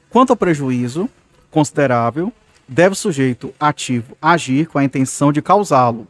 Quanto 0.10 0.30
ao 0.32 0.38
prejuízo 0.38 1.10
considerável, 1.52 2.32
deve 2.68 2.94
o 2.94 2.96
sujeito 2.96 3.54
ativo 3.60 4.16
agir 4.22 4.68
com 4.68 4.78
a 4.78 4.84
intenção 4.84 5.32
de 5.32 5.42
causá-lo, 5.42 6.08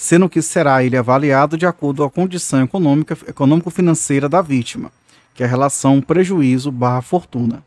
sendo 0.00 0.30
que 0.30 0.40
será 0.40 0.82
ele 0.82 0.96
avaliado 0.96 1.58
de 1.58 1.66
acordo 1.66 1.98
com 1.98 2.04
a 2.04 2.10
condição 2.10 2.64
econômica 2.64 3.18
econômico-financeira 3.28 4.30
da 4.30 4.40
vítima, 4.40 4.90
que 5.34 5.42
é 5.42 5.46
a 5.46 5.48
relação 5.48 6.00
prejuízo 6.00 6.72
barra 6.72 7.02
fortuna. 7.02 7.62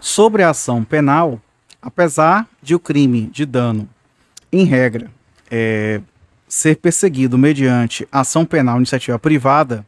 Sobre 0.00 0.42
a 0.42 0.48
ação 0.48 0.82
penal, 0.82 1.38
apesar 1.82 2.48
de 2.62 2.74
o 2.74 2.80
crime 2.80 3.26
de 3.26 3.44
dano, 3.44 3.86
em 4.50 4.64
regra, 4.64 5.10
é, 5.50 6.00
ser 6.48 6.78
perseguido 6.78 7.36
mediante 7.36 8.08
ação 8.10 8.46
penal 8.46 8.78
iniciativa 8.78 9.18
privada, 9.18 9.84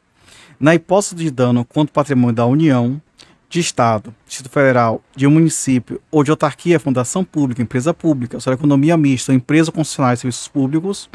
na 0.61 0.75
hipótese 0.75 1.15
de 1.15 1.31
dano 1.31 1.65
contra 1.65 1.93
o 1.93 1.95
patrimônio 1.95 2.37
da 2.37 2.45
União, 2.45 3.01
de 3.55 3.61
Estado, 3.61 4.13
Distrito 4.27 4.53
Federal, 4.53 5.01
de 5.15 5.29
um 5.29 5.31
município 5.31 6.01
ou 6.11 6.25
de 6.25 6.31
autarquia, 6.33 6.81
fundação 6.81 7.25
pública, 7.25 7.63
empresa 7.63 7.95
pública, 7.95 8.41
sua 8.41 8.55
economia 8.55 8.97
mista, 8.97 9.33
empresa 9.33 9.71
concessionária 9.71 10.17
de 10.17 10.23
serviços 10.23 10.49
públicos, 10.49 11.09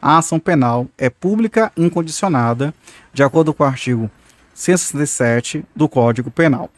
a 0.00 0.16
ação 0.16 0.38
penal 0.38 0.86
é 0.96 1.10
pública 1.10 1.72
incondicionada, 1.76 2.72
de 3.12 3.24
acordo 3.24 3.52
com 3.52 3.64
o 3.64 3.66
artigo 3.66 4.08
167 4.54 5.64
do 5.74 5.88
Código 5.88 6.30
Penal. 6.30 6.70